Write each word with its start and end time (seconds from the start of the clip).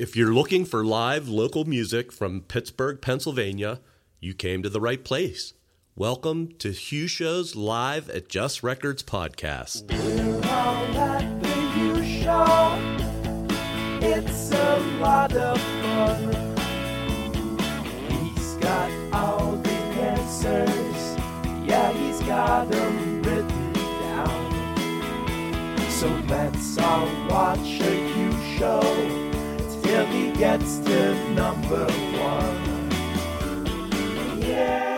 If 0.00 0.16
you're 0.16 0.32
looking 0.32 0.64
for 0.64 0.82
live 0.82 1.28
local 1.28 1.66
music 1.66 2.10
from 2.10 2.40
Pittsburgh, 2.40 3.02
Pennsylvania, 3.02 3.80
you 4.18 4.32
came 4.32 4.62
to 4.62 4.70
the 4.70 4.80
right 4.80 5.04
place. 5.04 5.52
Welcome 5.94 6.52
to 6.60 6.72
Hugh 6.72 7.06
Show's 7.06 7.54
Live 7.54 8.08
at 8.08 8.30
Just 8.30 8.62
Records 8.62 9.02
podcast. 9.02 9.92
We're 9.92 10.48
all 10.48 10.86
at 10.96 11.42
the 11.42 11.54
Hugh 11.74 12.02
Show. 12.22 12.78
It's 14.00 14.50
a 14.52 14.78
lot 15.00 15.36
of 15.36 15.60
fun. 15.60 16.32
He's 18.08 18.54
got 18.54 18.90
all 19.12 19.56
the 19.56 19.68
answers. 19.68 21.18
Yeah, 21.68 21.92
he's 21.92 22.20
got 22.20 22.70
them 22.70 23.22
written 23.22 23.72
down. 23.74 24.50
So 25.90 26.08
let's 26.26 26.78
all 26.78 27.04
watch 27.28 27.80
a 27.82 28.14
Hugh 28.14 28.56
Show 28.56 29.29
gets 30.40 30.78
to 30.78 31.30
number 31.30 31.84
one. 31.84 32.90
Yeah. 34.40 34.90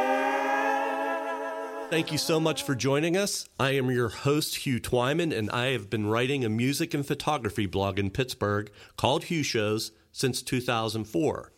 Thank 1.90 2.12
you 2.12 2.18
so 2.18 2.38
much 2.38 2.62
for 2.62 2.74
joining 2.74 3.16
us. 3.16 3.48
I 3.58 3.70
am 3.72 3.90
your 3.90 4.10
host, 4.10 4.56
Hugh 4.56 4.80
Twyman, 4.80 5.36
and 5.36 5.50
I 5.50 5.72
have 5.72 5.90
been 5.90 6.06
writing 6.06 6.44
a 6.44 6.48
music 6.48 6.94
and 6.94 7.06
photography 7.06 7.66
blog 7.66 7.98
in 7.98 8.10
Pittsburgh 8.10 8.70
called 8.96 9.24
Hugh 9.24 9.42
Shows 9.42 9.92
since 10.12 10.42
2004. 10.42 11.52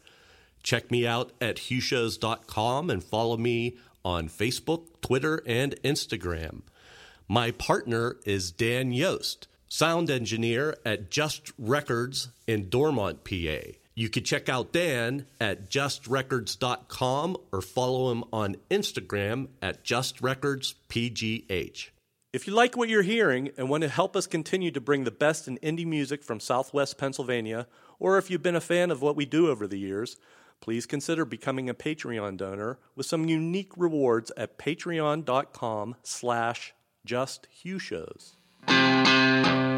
Check 0.62 0.90
me 0.90 1.06
out 1.06 1.32
at 1.40 1.56
hughshows.com 1.56 2.88
and 2.88 3.04
follow 3.04 3.36
me 3.36 3.76
on 4.04 4.28
Facebook, 4.28 4.86
Twitter, 5.02 5.42
and 5.46 5.74
Instagram. 5.82 6.62
My 7.28 7.50
partner 7.50 8.16
is 8.24 8.52
Dan 8.52 8.92
Yost, 8.92 9.48
sound 9.68 10.10
engineer 10.10 10.76
at 10.84 11.10
Just 11.10 11.52
Records 11.58 12.28
in 12.46 12.68
Dormont, 12.68 13.24
PA. 13.24 13.72
You 13.96 14.08
could 14.08 14.24
check 14.24 14.48
out 14.48 14.72
Dan 14.72 15.26
at 15.40 15.70
justrecords.com 15.70 17.36
or 17.52 17.62
follow 17.62 18.10
him 18.10 18.24
on 18.32 18.56
Instagram 18.70 19.48
at 19.62 19.84
justrecordspgh. 19.84 21.90
If 22.32 22.48
you 22.48 22.52
like 22.52 22.76
what 22.76 22.88
you're 22.88 23.02
hearing 23.02 23.50
and 23.56 23.68
want 23.68 23.82
to 23.82 23.88
help 23.88 24.16
us 24.16 24.26
continue 24.26 24.72
to 24.72 24.80
bring 24.80 25.04
the 25.04 25.12
best 25.12 25.46
in 25.46 25.58
indie 25.58 25.86
music 25.86 26.24
from 26.24 26.40
Southwest 26.40 26.98
Pennsylvania, 26.98 27.68
or 28.00 28.18
if 28.18 28.28
you've 28.28 28.42
been 28.42 28.56
a 28.56 28.60
fan 28.60 28.90
of 28.90 29.00
what 29.00 29.14
we 29.14 29.24
do 29.24 29.48
over 29.48 29.68
the 29.68 29.78
years, 29.78 30.16
please 30.60 30.84
consider 30.84 31.24
becoming 31.24 31.70
a 31.70 31.74
Patreon 31.74 32.36
donor 32.36 32.80
with 32.96 33.06
some 33.06 33.28
unique 33.28 33.70
rewards 33.76 34.32
at 34.36 34.58
patreon.com 34.58 35.94
slash 36.02 36.74
justhughshows. 37.06 38.34
Música 38.66 39.73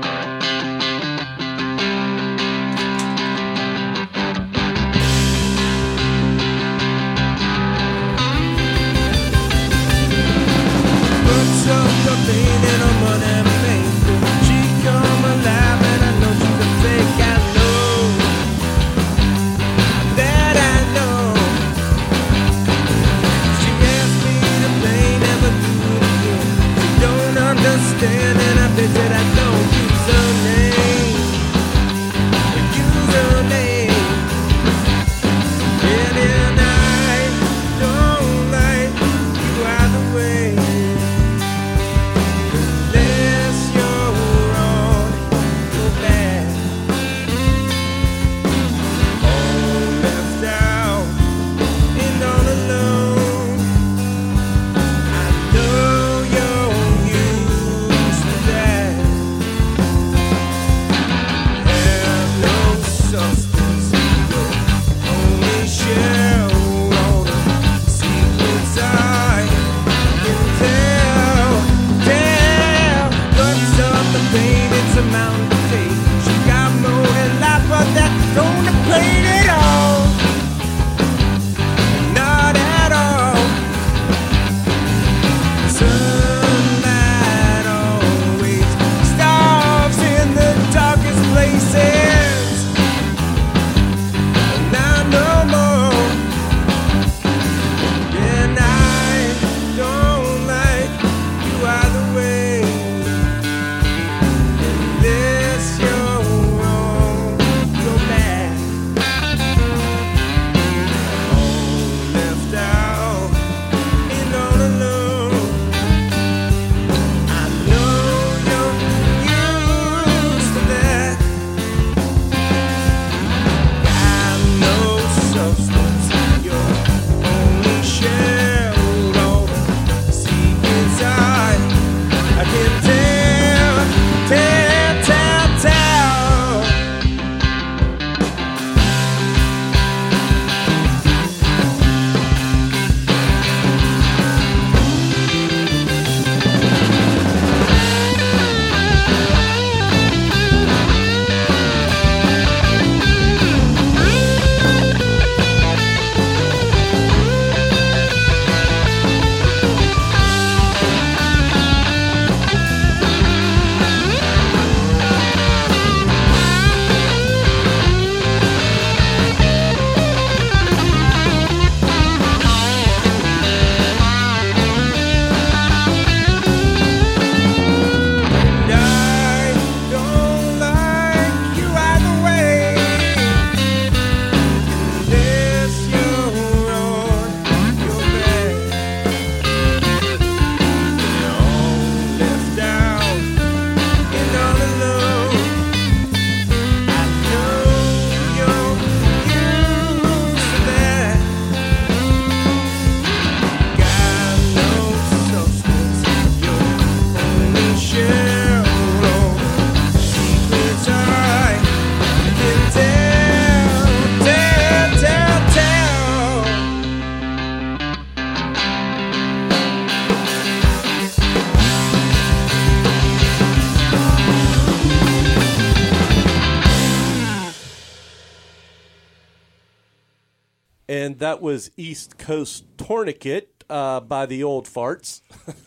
and 231.16 231.20
that 231.22 231.40
was 231.40 231.70
East 231.78 232.18
Coast 232.18 232.66
Tourniquet 232.76 233.64
uh, 233.70 234.00
by 234.00 234.26
the 234.26 234.44
Old 234.44 234.66
Farts. 234.66 235.22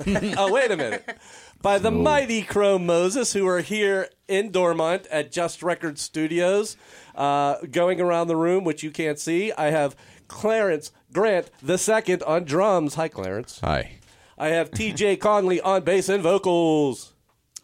oh, 0.38 0.54
wait 0.54 0.70
a 0.70 0.78
minute. 0.78 1.18
By 1.60 1.80
the 1.80 1.90
mighty 1.90 2.44
Chrome 2.44 2.86
Moses, 2.86 3.34
who 3.34 3.48
are 3.48 3.62
here 3.62 4.10
in 4.28 4.52
Dormont 4.52 5.08
at 5.08 5.32
Just 5.32 5.64
Record 5.64 5.98
Studios. 5.98 6.78
Uh, 7.16 7.56
going 7.72 8.00
around 8.00 8.28
the 8.28 8.36
room, 8.36 8.64
which 8.64 8.84
you 8.84 8.92
can't 8.92 9.18
see, 9.18 9.52
I 9.54 9.72
have 9.72 9.96
Clarence 10.28 10.92
Grant 11.12 11.50
the 11.64 11.80
second 11.80 12.22
on 12.24 12.44
drums. 12.44 12.94
Hi, 12.94 13.08
Clarence. 13.08 13.60
Hi. 13.62 13.94
I 14.38 14.50
have 14.50 14.70
T.J. 14.70 15.16
Conley 15.18 15.60
on 15.62 15.82
bass 15.84 16.10
and 16.10 16.22
vocals. 16.22 17.14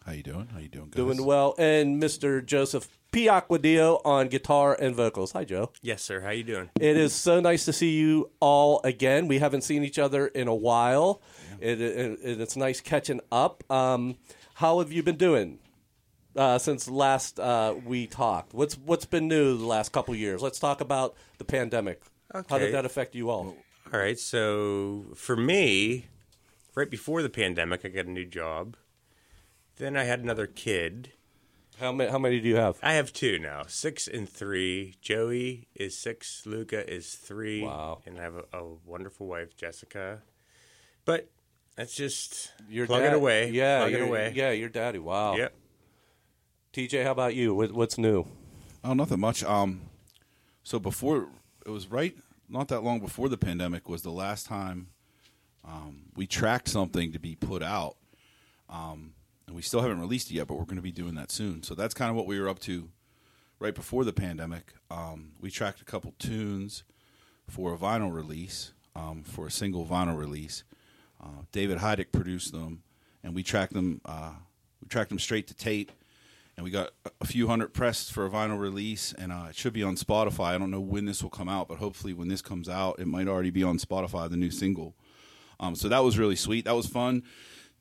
How 0.04 0.10
you 0.10 0.24
doing? 0.24 0.48
How 0.52 0.58
you 0.58 0.68
doing, 0.68 0.86
guys? 0.86 0.96
Doing 0.96 1.24
well. 1.24 1.54
And 1.56 2.02
Mr. 2.02 2.44
Joseph 2.44 2.95
P. 3.16 3.28
Aquadio 3.28 4.02
on 4.04 4.28
guitar 4.28 4.76
and 4.78 4.94
vocals. 4.94 5.32
Hi, 5.32 5.42
Joe. 5.42 5.70
Yes, 5.80 6.02
sir. 6.02 6.20
How 6.20 6.32
you 6.32 6.42
doing? 6.44 6.68
It 6.78 6.98
is 6.98 7.14
so 7.14 7.40
nice 7.40 7.64
to 7.64 7.72
see 7.72 7.92
you 7.96 8.30
all 8.40 8.82
again. 8.84 9.26
We 9.26 9.38
haven't 9.38 9.62
seen 9.62 9.84
each 9.84 9.98
other 9.98 10.26
in 10.26 10.48
a 10.48 10.54
while. 10.54 11.22
It, 11.58 11.80
it, 11.80 12.18
it- 12.22 12.40
it's 12.42 12.56
nice 12.56 12.82
catching 12.82 13.22
up. 13.32 13.64
Um, 13.72 14.18
how 14.56 14.80
have 14.80 14.92
you 14.92 15.02
been 15.02 15.16
doing 15.16 15.60
uh, 16.36 16.58
since 16.58 16.90
last 16.90 17.40
uh, 17.40 17.76
we 17.86 18.06
talked? 18.06 18.52
What's 18.52 18.74
what's 18.76 19.06
been 19.06 19.28
new 19.28 19.56
the 19.56 19.64
last 19.64 19.92
couple 19.92 20.14
years? 20.14 20.42
Let's 20.42 20.58
talk 20.58 20.82
about 20.82 21.14
the 21.38 21.44
pandemic. 21.46 22.02
How 22.50 22.58
did 22.58 22.74
that 22.74 22.84
affect 22.84 23.14
you 23.14 23.30
all? 23.30 23.56
All 23.94 23.98
right. 23.98 24.18
So 24.18 25.06
for 25.14 25.36
me, 25.38 26.08
right 26.74 26.90
before 26.90 27.22
the 27.22 27.30
pandemic, 27.30 27.82
I 27.82 27.88
got 27.88 28.04
a 28.04 28.10
new 28.10 28.26
job. 28.26 28.76
Then 29.76 29.96
I 29.96 30.04
had 30.04 30.20
another 30.20 30.46
kid. 30.46 31.12
How 31.78 31.92
many 31.92 32.10
how 32.10 32.18
many 32.18 32.40
do 32.40 32.48
you 32.48 32.56
have? 32.56 32.78
I 32.82 32.94
have 32.94 33.12
two 33.12 33.38
now, 33.38 33.64
six 33.68 34.08
and 34.08 34.28
three. 34.28 34.94
Joey 35.02 35.68
is 35.74 35.96
six. 35.96 36.46
Luca 36.46 36.88
is 36.90 37.14
three. 37.14 37.62
Wow. 37.62 38.00
And 38.06 38.18
I 38.18 38.22
have 38.22 38.34
a, 38.36 38.58
a 38.58 38.64
wonderful 38.84 39.26
wife, 39.26 39.56
Jessica. 39.56 40.22
But 41.04 41.28
that's 41.76 41.94
just 41.94 42.52
Your 42.70 42.86
plug 42.86 43.02
dad- 43.02 43.12
it 43.12 43.16
away. 43.16 43.50
Yeah, 43.50 43.80
plug 43.80 43.92
it 43.92 43.98
your- 43.98 44.06
away. 44.08 44.32
Yeah, 44.34 44.50
your 44.52 44.70
daddy. 44.70 44.98
Wow. 44.98 45.36
Yep. 45.36 45.54
TJ, 46.72 47.04
how 47.04 47.10
about 47.12 47.34
you? 47.34 47.54
What, 47.54 47.72
what's 47.72 47.96
new? 47.98 48.26
Oh, 48.84 48.92
nothing 48.94 49.20
much. 49.20 49.42
Um, 49.44 49.82
so 50.62 50.78
before 50.78 51.28
it 51.64 51.70
was 51.70 51.90
right, 51.90 52.14
not 52.48 52.68
that 52.68 52.80
long 52.84 53.00
before 53.00 53.28
the 53.28 53.36
pandemic 53.38 53.88
was 53.88 54.02
the 54.02 54.10
last 54.10 54.46
time 54.46 54.88
um, 55.64 56.04
we 56.14 56.26
tracked 56.26 56.68
something 56.68 57.12
to 57.12 57.18
be 57.18 57.34
put 57.34 57.62
out. 57.62 57.96
Um, 58.68 59.12
and 59.46 59.54
we 59.54 59.62
still 59.62 59.80
haven't 59.80 60.00
released 60.00 60.30
it 60.30 60.34
yet, 60.34 60.46
but 60.46 60.54
we're 60.54 60.64
going 60.64 60.76
to 60.76 60.82
be 60.82 60.92
doing 60.92 61.14
that 61.14 61.30
soon. 61.30 61.62
So 61.62 61.74
that's 61.74 61.94
kind 61.94 62.10
of 62.10 62.16
what 62.16 62.26
we 62.26 62.40
were 62.40 62.48
up 62.48 62.58
to 62.60 62.88
right 63.58 63.74
before 63.74 64.04
the 64.04 64.12
pandemic. 64.12 64.74
Um, 64.90 65.32
we 65.40 65.50
tracked 65.50 65.80
a 65.80 65.84
couple 65.84 66.14
tunes 66.18 66.84
for 67.48 67.72
a 67.72 67.76
vinyl 67.76 68.12
release, 68.12 68.72
um, 68.94 69.22
for 69.22 69.46
a 69.46 69.50
single 69.50 69.86
vinyl 69.86 70.16
release. 70.18 70.64
Uh, 71.22 71.42
David 71.52 71.78
Hidek 71.78 72.12
produced 72.12 72.52
them, 72.52 72.82
and 73.22 73.34
we 73.34 73.42
tracked 73.42 73.72
them. 73.72 74.00
Uh, 74.04 74.32
we 74.82 74.88
tracked 74.88 75.10
them 75.10 75.18
straight 75.18 75.46
to 75.46 75.54
tape, 75.54 75.92
and 76.56 76.64
we 76.64 76.70
got 76.70 76.90
a- 77.20 77.26
few 77.26 77.46
hundred 77.46 77.72
pressed 77.72 78.12
for 78.12 78.26
a 78.26 78.30
vinyl 78.30 78.58
release, 78.58 79.14
and 79.16 79.32
uh, 79.32 79.46
it 79.48 79.56
should 79.56 79.72
be 79.72 79.82
on 79.82 79.96
Spotify. 79.96 80.54
I 80.54 80.58
don't 80.58 80.70
know 80.70 80.80
when 80.80 81.04
this 81.06 81.22
will 81.22 81.30
come 81.30 81.48
out, 81.48 81.68
but 81.68 81.78
hopefully 81.78 82.12
when 82.12 82.28
this 82.28 82.42
comes 82.42 82.68
out, 82.68 82.98
it 82.98 83.06
might 83.06 83.28
already 83.28 83.50
be 83.50 83.62
on 83.62 83.78
Spotify, 83.78 84.28
the 84.28 84.36
new 84.36 84.50
single. 84.50 84.94
Um, 85.58 85.74
so 85.74 85.88
that 85.88 86.04
was 86.04 86.18
really 86.18 86.36
sweet. 86.36 86.66
That 86.66 86.74
was 86.76 86.86
fun. 86.86 87.22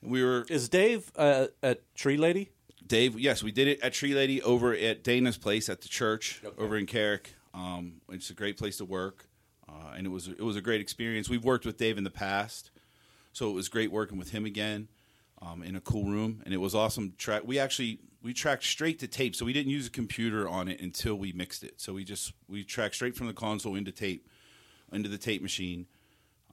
We 0.02 0.24
were 0.24 0.46
Is 0.50 0.70
Dave 0.70 1.12
uh, 1.16 1.48
at 1.64 1.82
Treelady? 1.96 2.50
Dave, 2.86 3.20
yes, 3.20 3.42
we 3.42 3.52
did 3.52 3.68
it 3.68 3.80
at 3.82 3.94
Treelady 3.94 4.42
over 4.42 4.74
at 4.74 5.04
Dana's 5.04 5.38
place 5.38 5.70
at 5.70 5.82
the 5.82 5.88
church 5.88 6.42
over 6.58 6.78
in 6.78 6.86
Carrick. 6.86 7.34
Um, 7.54 8.02
it's 8.10 8.30
a 8.30 8.34
great 8.34 8.58
place 8.58 8.78
to 8.78 8.86
work, 8.86 9.28
uh, 9.68 9.94
and 9.96 10.06
it 10.06 10.10
was 10.10 10.28
it 10.28 10.42
was 10.42 10.56
a 10.56 10.62
great 10.62 10.82
experience. 10.82 11.30
We've 11.30 11.44
worked 11.44 11.66
with 11.66 11.78
Dave 11.78 11.98
in 11.98 12.04
the 12.04 12.12
past, 12.12 12.70
so 13.34 13.50
it 13.50 13.54
was 13.54 13.70
great 13.70 13.92
working 13.92 14.18
with 14.18 14.32
him 14.32 14.46
again 14.46 14.90
um, 15.42 15.64
in 15.64 15.76
a 15.76 15.82
cool 15.82 16.04
room, 16.04 16.42
and 16.46 16.54
it 16.54 16.58
was 16.58 16.76
awesome. 16.76 17.14
Track 17.18 17.44
we 17.46 17.58
actually 17.58 18.00
we 18.22 18.34
tracked 18.34 18.64
straight 18.64 19.00
to 19.00 19.08
tape, 19.08 19.36
so 19.36 19.46
we 19.46 19.54
didn't 19.54 19.72
use 19.72 19.88
a 19.88 19.92
computer 19.92 20.48
on 20.48 20.68
it 20.68 20.82
until 20.82 21.16
we 21.16 21.32
mixed 21.32 21.64
it. 21.64 21.80
So 21.80 21.94
we 21.94 22.04
just 22.04 22.34
we 22.48 22.64
tracked 22.64 22.96
straight 22.96 23.16
from 23.16 23.28
the 23.28 23.34
console 23.34 23.76
into 23.76 23.92
tape, 23.92 24.28
into 24.92 25.10
the 25.10 25.18
tape 25.18 25.42
machine. 25.42 25.88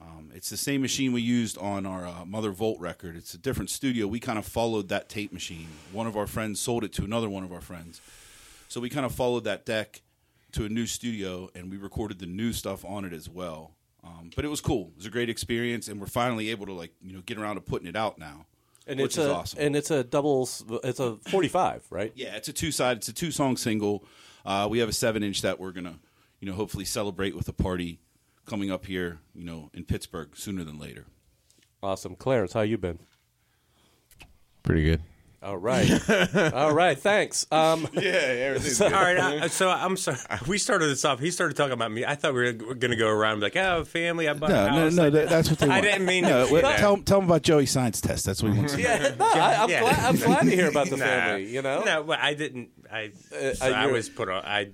Um, 0.01 0.31
it's 0.33 0.49
the 0.49 0.57
same 0.57 0.81
machine 0.81 1.13
we 1.13 1.21
used 1.21 1.57
on 1.57 1.85
our 1.85 2.05
uh, 2.05 2.25
Mother 2.25 2.51
Volt 2.51 2.79
record. 2.79 3.15
It's 3.15 3.33
a 3.33 3.37
different 3.37 3.69
studio. 3.69 4.05
We 4.07 4.19
kind 4.19 4.37
of 4.37 4.45
followed 4.45 4.89
that 4.89 5.07
tape 5.07 5.31
machine. 5.31 5.67
One 5.91 6.07
of 6.07 6.17
our 6.17 6.27
friends 6.27 6.59
sold 6.59 6.83
it 6.83 6.91
to 6.93 7.03
another 7.03 7.29
one 7.29 7.43
of 7.43 7.53
our 7.53 7.61
friends. 7.61 8.01
So 8.67 8.81
we 8.81 8.89
kind 8.89 9.05
of 9.05 9.13
followed 9.13 9.43
that 9.45 9.65
deck 9.65 10.01
to 10.53 10.65
a 10.65 10.69
new 10.69 10.85
studio 10.85 11.49
and 11.55 11.71
we 11.71 11.77
recorded 11.77 12.19
the 12.19 12.25
new 12.25 12.53
stuff 12.53 12.83
on 12.83 13.05
it 13.05 13.13
as 13.13 13.29
well. 13.29 13.75
Um, 14.03 14.31
but 14.35 14.43
it 14.43 14.49
was 14.49 14.61
cool. 14.61 14.89
It 14.89 14.97
was 14.97 15.05
a 15.05 15.09
great 15.09 15.29
experience 15.29 15.87
and 15.87 16.01
we're 16.01 16.07
finally 16.07 16.49
able 16.49 16.65
to 16.65 16.73
like, 16.73 16.91
you 17.01 17.13
know, 17.13 17.21
get 17.21 17.37
around 17.37 17.55
to 17.55 17.61
putting 17.61 17.87
it 17.87 17.95
out 17.95 18.17
now. 18.17 18.45
And 18.85 18.99
which 18.99 19.11
it's 19.11 19.17
is 19.19 19.25
a 19.27 19.33
awesome. 19.33 19.59
and 19.61 19.75
it's 19.77 19.91
a 19.91 20.03
double. 20.03 20.49
It's 20.83 20.99
a 20.99 21.15
forty-five, 21.29 21.85
right? 21.89 22.11
Yeah, 22.15 22.35
it's 22.35 22.49
a 22.49 22.53
two 22.53 22.69
side. 22.69 22.97
It's 22.97 23.07
a 23.07 23.13
two 23.13 23.31
song 23.31 23.55
single. 23.55 24.03
Uh, 24.45 24.67
we 24.69 24.79
have 24.79 24.89
a 24.89 24.93
seven 24.93 25.23
inch 25.23 25.41
that 25.43 25.57
we're 25.57 25.71
gonna, 25.71 25.99
you 26.41 26.49
know, 26.49 26.53
hopefully 26.53 26.83
celebrate 26.83 27.33
with 27.33 27.47
a 27.47 27.53
party 27.53 27.99
coming 28.45 28.71
up 28.71 28.85
here, 28.85 29.19
you 29.33 29.43
know, 29.45 29.69
in 29.73 29.83
Pittsburgh 29.85 30.35
sooner 30.35 30.63
than 30.63 30.77
later. 30.79 31.05
Awesome, 31.81 32.15
Clarence. 32.15 32.53
How 32.53 32.61
you 32.61 32.77
been? 32.77 32.99
Pretty 34.63 34.83
good. 34.83 35.01
All 35.41 35.57
right, 35.57 35.91
all 36.53 36.73
right. 36.73 36.97
Thanks. 36.97 37.45
Um, 37.51 37.85
Yeah, 37.93 38.11
everything's 38.11 38.77
good. 38.79 38.93
All 38.93 39.01
right. 39.03 39.17
I, 39.43 39.47
so 39.47 39.69
I'm 39.69 39.97
sorry. 39.97 40.17
We 40.47 40.57
started 40.57 40.85
this 40.85 41.03
off. 41.03 41.19
He 41.19 41.31
started 41.31 41.57
talking 41.57 41.73
about 41.73 41.91
me. 41.91 42.05
I 42.05 42.15
thought 42.15 42.33
we 42.33 42.43
were 42.45 42.53
going 42.53 42.91
to 42.91 42.95
go 42.95 43.09
around 43.09 43.33
and 43.33 43.41
be 43.41 43.45
like, 43.47 43.57
oh, 43.57 43.83
family. 43.83 44.29
I 44.29 44.35
bought 44.35 44.51
a 44.51 44.53
No, 44.53 44.65
no, 44.67 44.71
house. 44.83 44.93
no. 44.93 45.09
That, 45.09 45.27
that's 45.27 45.49
what 45.49 45.59
they 45.59 45.67
I 45.67 45.81
didn't 45.81 46.05
mean 46.05 46.23
No, 46.23 46.47
to- 46.47 46.53
wait, 46.53 46.61
tell, 46.61 46.95
tell 46.95 47.19
them 47.19 47.29
about 47.29 47.41
Joey 47.41 47.65
science 47.65 47.99
test. 47.99 48.25
That's 48.25 48.41
what 48.41 48.53
he 48.53 48.57
wants. 48.59 48.75
to 48.75 48.81
yeah, 48.81 49.15
no, 49.19 49.25
I, 49.25 49.55
I'm, 49.63 49.69
Yeah. 49.69 49.81
glad, 49.81 49.99
I'm 49.99 50.15
glad 50.15 50.39
to 50.45 50.49
hear 50.49 50.69
about 50.69 50.89
the 50.89 50.95
Nah. 50.95 51.03
family. 51.05 51.53
You 51.53 51.61
know, 51.61 51.83
No, 51.83 52.03
but 52.03 52.19
I 52.19 52.35
didn't. 52.35 52.69
I 52.89 53.11
Uh, 53.37 53.53
so 53.53 53.65
I 53.69 53.87
was 53.87 54.07
put 54.07 54.29
on. 54.29 54.45
I. 54.45 54.69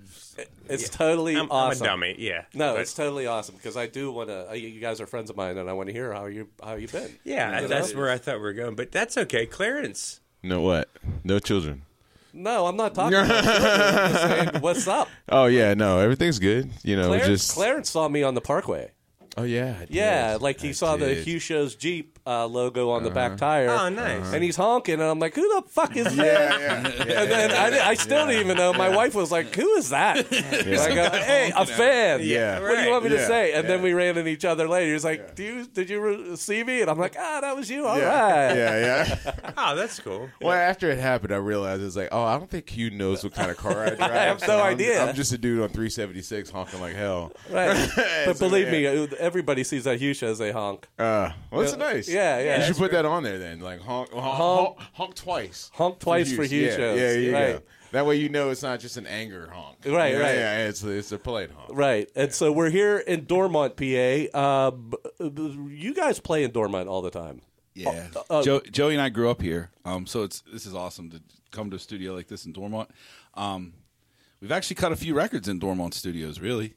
it's 0.67 0.89
totally 0.89 1.35
I'm, 1.35 1.49
awesome. 1.51 1.83
I'm 1.87 1.89
a 2.03 2.07
dummy. 2.07 2.15
Yeah. 2.19 2.45
No, 2.53 2.73
But- 2.73 2.81
it's 2.81 2.93
totally 2.93 3.27
awesome 3.27 3.55
because 3.55 3.75
I 3.77 3.87
do 3.87 4.11
want 4.11 4.29
to. 4.29 4.49
Uh, 4.49 4.53
you 4.53 4.79
guys 4.79 5.01
are 5.01 5.07
friends 5.07 5.29
of 5.29 5.35
mine, 5.37 5.57
and 5.57 5.69
I 5.69 5.73
want 5.73 5.87
to 5.87 5.93
hear 5.93 6.13
how 6.13 6.25
you 6.27 6.47
how 6.63 6.75
you 6.75 6.87
been. 6.87 7.17
Yeah, 7.23 7.55
You 7.55 7.61
know? 7.63 7.67
that's 7.67 7.93
where 7.95 8.09
I 8.09 8.17
thought 8.17 8.35
we 8.35 8.41
were 8.41 8.53
going. 8.53 8.75
But 8.75 8.91
that's 8.91 9.17
okay. 9.17 9.45
Clarence. 9.45 10.19
No 10.43 10.61
what? 10.61 10.89
No 11.23 11.39
children. 11.39 11.83
No, 12.33 12.67
I'm 12.67 12.77
not 12.77 12.93
talking. 12.93 13.17
about. 13.17 13.31
I'm 13.31 14.11
just 14.11 14.21
saying, 14.21 14.49
What's 14.61 14.87
up? 14.87 15.09
Oh 15.29 15.45
yeah, 15.47 15.73
no, 15.73 15.99
everything's 15.99 16.37
good. 16.39 16.69
You 16.83 16.95
know, 16.95 17.07
Clarence, 17.07 17.27
just 17.27 17.53
Clarence 17.55 17.89
saw 17.89 18.07
me 18.07 18.21
on 18.23 18.35
the 18.35 18.41
Parkway. 18.41 18.91
Oh 19.37 19.43
yeah, 19.43 19.77
I 19.81 19.87
Yeah, 19.89 20.33
did. 20.33 20.41
like 20.41 20.59
he 20.59 20.69
I 20.69 20.71
saw 20.73 20.95
the. 20.97 21.15
Hugh 21.15 21.39
Show's 21.39 21.73
Jeep 21.75 22.18
uh, 22.29 22.45
logo 22.45 22.91
on 22.91 23.01
the 23.03 23.09
back 23.09 23.37
tire. 23.37 23.69
Oh, 23.69 23.89
nice. 23.89 24.31
And 24.33 24.43
he's 24.43 24.55
honking, 24.55 24.95
and 24.95 25.03
I'm 25.03 25.17
like, 25.19 25.33
"Who 25.33 25.41
the 25.61 25.67
fuck 25.67 25.95
is 25.97 26.15
that?" 26.15 26.61
and 26.99 27.31
then 27.31 27.51
I, 27.51 27.69
di- 27.71 27.79
I 27.79 27.93
still 27.95 28.27
didn't 28.27 28.41
even 28.45 28.55
know. 28.57 28.71
My 28.73 28.89
wife 28.95 29.15
was 29.15 29.31
like, 29.31 29.55
"Who 29.55 29.67
is 29.77 29.89
that?" 29.89 30.17
I 30.31 30.95
go, 30.95 31.09
"Hey, 31.17 31.51
a 31.55 31.65
fan." 31.65 32.19
Yeah. 32.23 32.59
What 32.59 32.75
do 32.75 32.81
you 32.83 32.89
want 32.91 33.03
me 33.05 33.09
to 33.09 33.15
Yeah. 33.15 33.27
say? 33.27 33.53
And 33.53 33.67
then 33.67 33.81
we 33.81 33.93
ran 33.93 34.17
into 34.17 34.29
each 34.29 34.45
other 34.45 34.67
later. 34.67 34.93
He's 34.93 35.03
like, 35.03 35.35
"Do 35.35 35.43
you 35.43 35.65
did 35.65 35.89
you 35.89 35.99
re- 36.01 36.35
see 36.35 36.63
me?" 36.63 36.81
And 36.81 36.89
I'm 36.91 36.99
like, 36.99 37.15
"Ah, 37.17 37.39
that 37.41 37.55
was 37.55 37.69
you. 37.69 37.87
All 37.87 37.95
right." 37.99 38.53
Yeah, 38.55 39.15
yeah. 39.25 39.31
Oh, 39.57 39.75
that's 39.75 39.99
cool. 39.99 40.29
Well, 40.41 40.53
after 40.53 40.89
it 40.91 40.99
happened, 40.99 41.33
I 41.33 41.37
realized 41.37 41.81
it 41.81 41.85
was 41.85 41.97
like, 41.97 42.09
oh, 42.11 42.23
I 42.23 42.37
don't 42.37 42.49
think 42.49 42.69
Hugh 42.69 42.91
knows 42.91 43.23
what 43.23 43.33
kind 43.33 43.51
of 43.51 43.57
car 43.57 43.85
I 43.85 43.89
drive. 43.95 44.01
I 44.11 44.15
have 44.23 44.47
no 44.47 44.57
I'm- 44.59 44.73
idea. 44.73 45.03
I'm, 45.03 45.15
just 45.15 45.33
a 45.33 45.37
dude 45.37 45.61
on 45.61 45.69
376 45.69 46.49
honking 46.49 46.79
like 46.79 46.95
hell. 46.95 47.31
Right. 47.49 47.89
But 48.25 48.39
believe 48.39 48.69
me, 48.69 48.85
everybody 48.85 49.63
sees 49.63 49.83
that 49.85 49.99
Hugh 49.99 50.13
shows 50.13 50.37
they 50.37 50.51
honk. 50.51 50.87
Uh, 50.97 51.31
well, 51.51 51.61
that's 51.61 51.75
nice. 51.75 52.07
Yeah, 52.07 52.18
yeah. 52.19 52.39
yeah. 52.43 52.57
You 52.59 52.65
should 52.65 52.77
put 52.77 52.91
that 52.91 53.05
on 53.05 53.23
there 53.23 53.39
then, 53.39 53.59
like 53.59 53.79
honk, 53.81 54.11
honk, 54.11 54.23
honk, 54.23 54.77
honk 54.93 55.15
twice. 55.15 55.71
Honk 55.73 55.99
twice 55.99 56.33
for 56.33 56.43
Hugh 56.43 56.61
yeah. 56.67 56.93
Yeah, 56.93 57.11
yeah, 57.13 57.31
Right. 57.31 57.65
That 57.91 58.05
way 58.05 58.17
you 58.17 58.29
know 58.29 58.51
it's 58.51 58.61
not 58.61 58.79
just 58.79 58.97
an 58.97 59.07
anger 59.07 59.49
honk. 59.51 59.77
Right, 59.85 60.13
yeah, 60.13 60.19
right. 60.19 60.35
Yeah, 60.35 60.67
it's 60.67 60.83
it's 60.83 61.11
a 61.11 61.17
polite 61.17 61.49
honk. 61.51 61.71
Right. 61.73 62.09
And 62.15 62.31
so 62.31 62.51
we're 62.51 62.69
here 62.69 62.99
in 62.99 63.25
Dormont, 63.25 63.75
PA. 63.77 63.83
Uh, 64.37 64.71
b- 64.71 64.97
b- 65.19 65.67
you 65.71 65.95
guys 65.95 66.19
play 66.19 66.43
in 66.43 66.51
Dormont 66.51 66.87
all 66.87 67.01
the 67.01 67.09
time. 67.09 67.41
Yeah, 67.73 68.07
uh, 68.29 68.43
Joe, 68.43 68.59
Joey 68.71 68.93
and 68.93 69.01
I 69.01 69.09
grew 69.09 69.29
up 69.29 69.41
here, 69.41 69.71
um, 69.85 70.05
so 70.05 70.23
it's 70.23 70.41
this 70.51 70.65
is 70.65 70.75
awesome 70.75 71.09
to 71.11 71.21
come 71.51 71.69
to 71.69 71.77
a 71.77 71.79
studio 71.79 72.13
like 72.13 72.27
this 72.27 72.45
in 72.45 72.51
Dormont. 72.51 72.89
Um, 73.35 73.73
we've 74.41 74.51
actually 74.51 74.75
cut 74.75 74.91
a 74.91 74.95
few 74.97 75.13
records 75.13 75.47
in 75.47 75.59
Dormont 75.59 75.93
studios. 75.93 76.39
Really, 76.41 76.75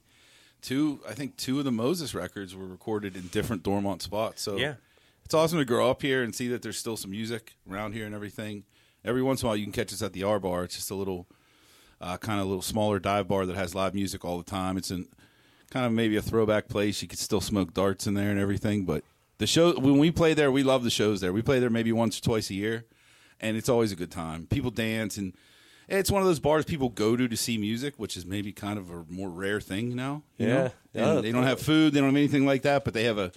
two 0.61 1.01
I 1.09 1.13
think 1.15 1.37
two 1.37 1.59
of 1.59 1.65
the 1.65 1.73
Moses 1.73 2.15
records 2.15 2.55
were 2.55 2.67
recorded 2.67 3.17
in 3.17 3.27
different 3.29 3.63
Dormont 3.65 4.01
spots. 4.03 4.43
So 4.43 4.57
Yeah. 4.57 4.75
It's 5.25 5.35
awesome 5.35 5.59
to 5.59 5.65
grow 5.65 5.91
up 5.91 6.03
here 6.03 6.23
and 6.23 6.35
see 6.35 6.49
that 6.49 6.63
there's 6.63 6.79
still 6.79 6.97
some 6.97 7.11
music 7.11 7.55
around 7.71 7.93
here 7.95 8.07
and 8.07 8.15
everything. 8.15 8.65
Every 9.05 9.23
once 9.23 9.43
in 9.43 9.47
a 9.47 9.49
while, 9.49 9.57
you 9.57 9.65
can 9.65 9.73
catch 9.73 9.93
us 9.93 10.03
at 10.03 10.13
the 10.13 10.23
R 10.23 10.39
Bar. 10.39 10.65
It's 10.65 10.77
just 10.77 10.91
a 10.91 10.95
little 10.95 11.27
uh, 12.01 12.17
kind 12.19 12.41
of 12.41 12.47
a 12.47 12.49
little 12.49 12.63
smaller 12.63 12.99
dive 12.99 13.29
bar 13.29 13.47
that 13.47 13.57
has 13.57 13.75
live 13.75 13.95
music 13.95 14.25
all 14.25 14.39
the 14.39 14.45
time. 14.45 14.77
It's 14.77 14.91
in 14.91 15.07
kind 15.71 15.87
of 15.87 15.93
maybe 15.93 16.17
a 16.17 16.23
throwback 16.23 16.69
place. 16.69 17.01
You 17.03 17.09
could 17.09 17.19
still 17.19 17.41
smoke 17.41 17.73
darts 17.75 18.07
in 18.07 18.15
there 18.15 18.31
and 18.31 18.39
everything. 18.39 18.85
But 18.85 19.05
the 19.39 19.47
show 19.47 19.79
when 19.79 19.99
we 19.99 20.11
play 20.11 20.35
there, 20.35 20.51
we 20.53 20.63
love 20.63 20.85
the 20.85 20.91
shows 20.91 21.21
there. 21.21 21.33
We 21.33 21.43
play 21.43 21.59
there 21.59 21.71
maybe 21.71 21.93
once 21.93 22.19
or 22.19 22.23
twice 22.23 22.51
a 22.51 22.55
year, 22.55 22.85
and 23.41 23.57
it's 23.57 23.69
always 23.69 23.91
a 23.93 23.97
good 23.97 24.11
time. 24.11 24.47
People 24.47 24.71
dance 24.71 25.17
and 25.17 25.33
It's 25.89 26.11
one 26.11 26.23
of 26.23 26.29
those 26.29 26.39
bars 26.41 26.65
people 26.65 26.89
go 26.91 27.17
to 27.17 27.27
to 27.29 27.37
see 27.37 27.59
music, 27.59 27.95
which 27.99 28.17
is 28.17 28.25
maybe 28.25 28.53
kind 28.53 28.79
of 28.79 28.91
a 28.91 29.05
more 29.11 29.29
rare 29.29 29.61
thing 29.61 29.95
now. 29.97 30.23
you 30.39 30.47
Yeah. 30.47 30.55
know? 30.55 30.65
And 30.95 31.15
Yeah. 31.17 31.21
they 31.21 31.33
don't 31.33 31.43
have 31.43 31.61
food, 31.61 31.93
they 31.93 31.99
don't 32.01 32.11
have 32.11 32.17
anything 32.17 32.47
like 32.47 32.63
that, 32.63 32.85
but 32.85 32.95
they 32.95 33.05
have 33.05 33.19
a 33.19 33.33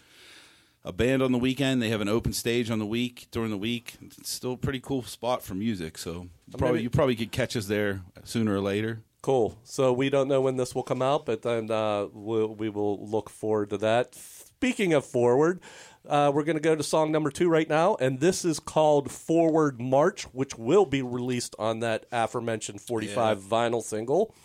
a 0.86 0.94
band 0.94 1.22
on 1.24 1.32
the 1.32 1.38
weekend. 1.38 1.82
They 1.82 1.90
have 1.90 2.02
an 2.02 2.08
open 2.08 2.32
stage 2.32 2.70
on 2.70 2.80
the 2.80 2.86
week 2.86 3.28
during 3.32 3.50
the 3.50 3.58
week. 3.58 3.96
It's 4.02 4.32
still 4.32 4.54
a 4.54 4.58
pretty 4.58 4.80
cool 4.80 5.04
spot 5.04 5.42
for 5.42 5.56
music. 5.56 5.98
So 5.98 6.28
probably 6.58 6.84
you 6.84 6.90
probably 6.90 7.16
could 7.16 7.32
catch 7.32 7.58
us 7.58 7.66
there 7.66 8.02
sooner 8.24 8.54
or 8.54 8.62
later. 8.62 9.02
Cool. 9.22 9.58
So 9.64 9.92
we 9.92 10.12
don't 10.12 10.28
know 10.28 10.40
when 10.40 10.56
this 10.56 10.76
will 10.76 10.84
come 10.84 11.02
out, 11.02 11.26
but 11.26 11.42
then 11.42 11.72
uh, 11.72 12.06
we'll, 12.14 12.54
we 12.54 12.70
will 12.70 13.04
look 13.04 13.32
forward 13.32 13.72
to 13.72 13.78
that. 13.80 14.14
Speaking 14.14 14.94
of 14.94 15.04
forward, 15.04 15.60
uh, 16.08 16.32
we're 16.34 16.44
going 16.44 16.58
to 16.58 16.62
go 16.62 16.76
to 16.76 16.84
song 16.84 17.12
number 17.12 17.32
two 17.32 17.50
right 17.50 17.68
now, 17.68 17.96
and 17.96 18.20
this 18.20 18.46
is 18.46 18.60
called 18.60 19.12
Forward 19.12 19.82
March, 19.82 20.26
which 20.26 20.56
will 20.60 20.86
be 20.86 21.02
released 21.02 21.56
on 21.58 21.80
that 21.80 22.06
aforementioned 22.12 22.82
45 22.82 23.42
vinyl 23.42 23.82
single, 23.82 24.36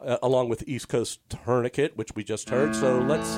uh, 0.00 0.16
along 0.22 0.48
with 0.48 0.66
East 0.66 0.88
Coast 0.88 1.20
Tourniquet, 1.28 1.94
which 1.98 2.14
we 2.14 2.24
just 2.24 2.48
heard. 2.48 2.74
So 2.74 3.00
let's 3.00 3.36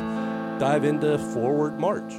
dive 0.61 0.85
into 0.85 1.19
Forward 1.19 1.81
March. 1.81 2.13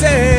You 0.00 0.37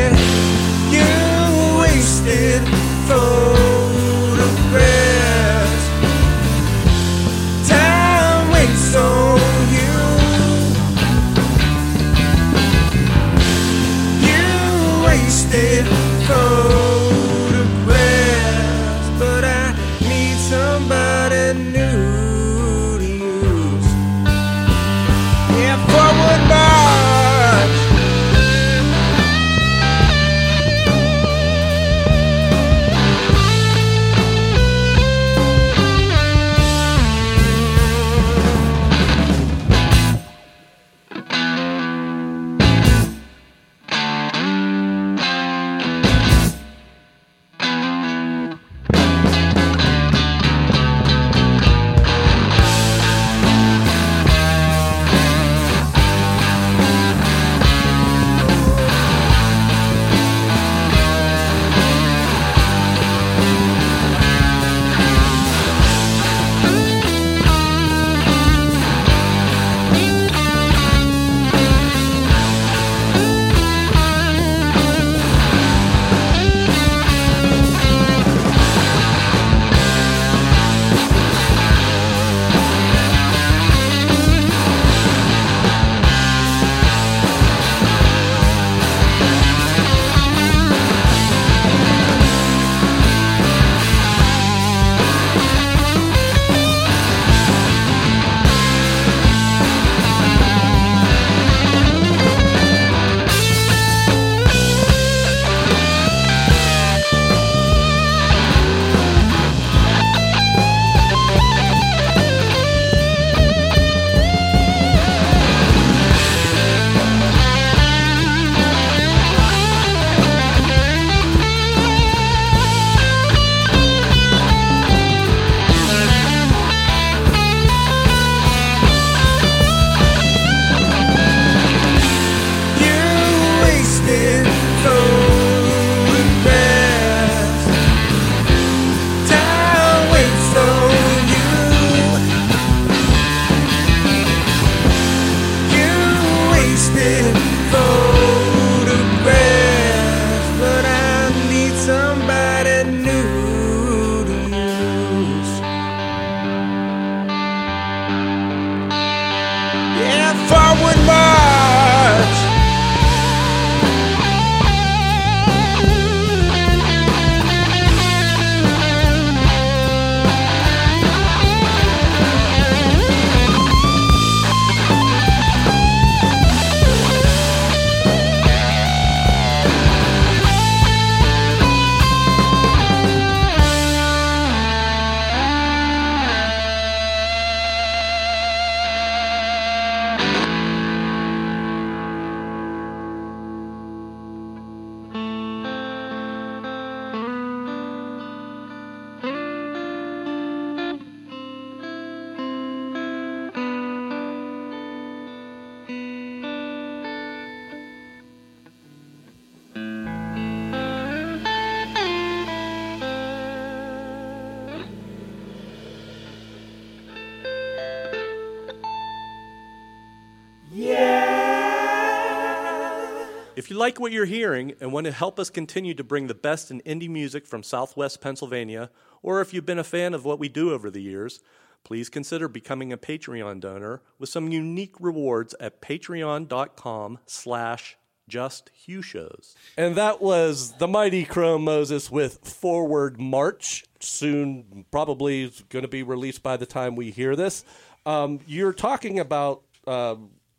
If 223.69 223.73
you 223.73 223.77
like 223.77 223.99
what 223.99 224.11
you're 224.11 224.25
hearing 224.25 224.73
and 224.81 224.91
want 224.91 225.05
to 225.05 225.11
help 225.11 225.39
us 225.39 225.51
continue 225.51 225.93
to 225.93 226.03
bring 226.03 226.25
the 226.25 226.33
best 226.33 226.71
in 226.71 226.81
indie 226.87 227.07
music 227.07 227.45
from 227.45 227.61
Southwest 227.61 228.19
Pennsylvania, 228.19 228.89
or 229.21 229.41
if 229.41 229.53
you've 229.53 229.67
been 229.67 229.77
a 229.77 229.83
fan 229.83 230.15
of 230.15 230.25
what 230.25 230.39
we 230.39 230.49
do 230.49 230.71
over 230.73 230.89
the 230.89 231.03
years, 231.03 231.39
please 231.83 232.09
consider 232.09 232.47
becoming 232.47 232.91
a 232.91 232.97
Patreon 232.97 233.59
donor 233.59 234.01
with 234.17 234.29
some 234.29 234.51
unique 234.51 234.95
rewards 234.99 235.53
at 235.59 235.83
patreon.com 235.83 237.19
slash 237.27 237.95
just 238.27 238.71
Hugh 238.73 239.03
shows. 239.03 239.53
And 239.77 239.93
that 239.93 240.19
was 240.19 240.71
the 240.79 240.87
mighty 240.87 241.23
Chrome 241.23 241.63
Moses 241.63 242.09
with 242.09 242.39
Forward 242.43 243.21
March. 243.21 243.85
Soon, 243.99 244.85
probably 244.89 245.53
going 245.69 245.83
to 245.83 245.87
be 245.87 246.01
released 246.01 246.41
by 246.41 246.57
the 246.57 246.65
time 246.65 246.95
we 246.95 247.11
hear 247.11 247.35
this. 247.35 247.63
Um, 248.03 248.39
you're 248.47 248.73
talking 248.73 249.19
about 249.19 249.61
uh, 249.85 250.15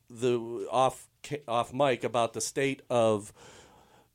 the 0.09 0.39
off 0.71 1.09
off 1.49 1.73
mic 1.73 2.05
about 2.05 2.33
the 2.33 2.41
state 2.41 2.83
of 2.91 3.33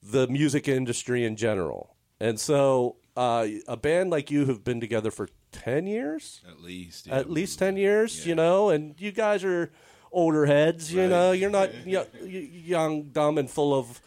the 0.01 0.27
music 0.27 0.67
industry 0.67 1.25
in 1.25 1.35
general, 1.35 1.95
and 2.19 2.39
so 2.39 2.97
uh, 3.17 3.47
a 3.67 3.77
band 3.77 4.09
like 4.11 4.29
you 4.29 4.45
have 4.45 4.63
been 4.63 4.79
together 4.79 5.11
for 5.11 5.29
ten 5.51 5.87
years? 5.87 6.41
At 6.47 6.61
least. 6.61 7.07
at 7.07 7.29
least 7.29 7.59
10 7.59 7.77
years, 7.77 8.27
you 8.27 8.35
know, 8.35 8.69
and 8.69 8.95
you 8.99 9.11
guys 9.11 9.43
are 9.43 9.71
older 10.11 10.45
heads, 10.45 10.93
you 10.93 11.07
know, 11.07 11.31
you're 11.31 11.49
not 11.49 11.69
y- 11.85 12.05
young, 12.21 13.03
dumb, 13.03 13.37
and 13.37 13.49
full 13.49 13.73
of 13.73 14.01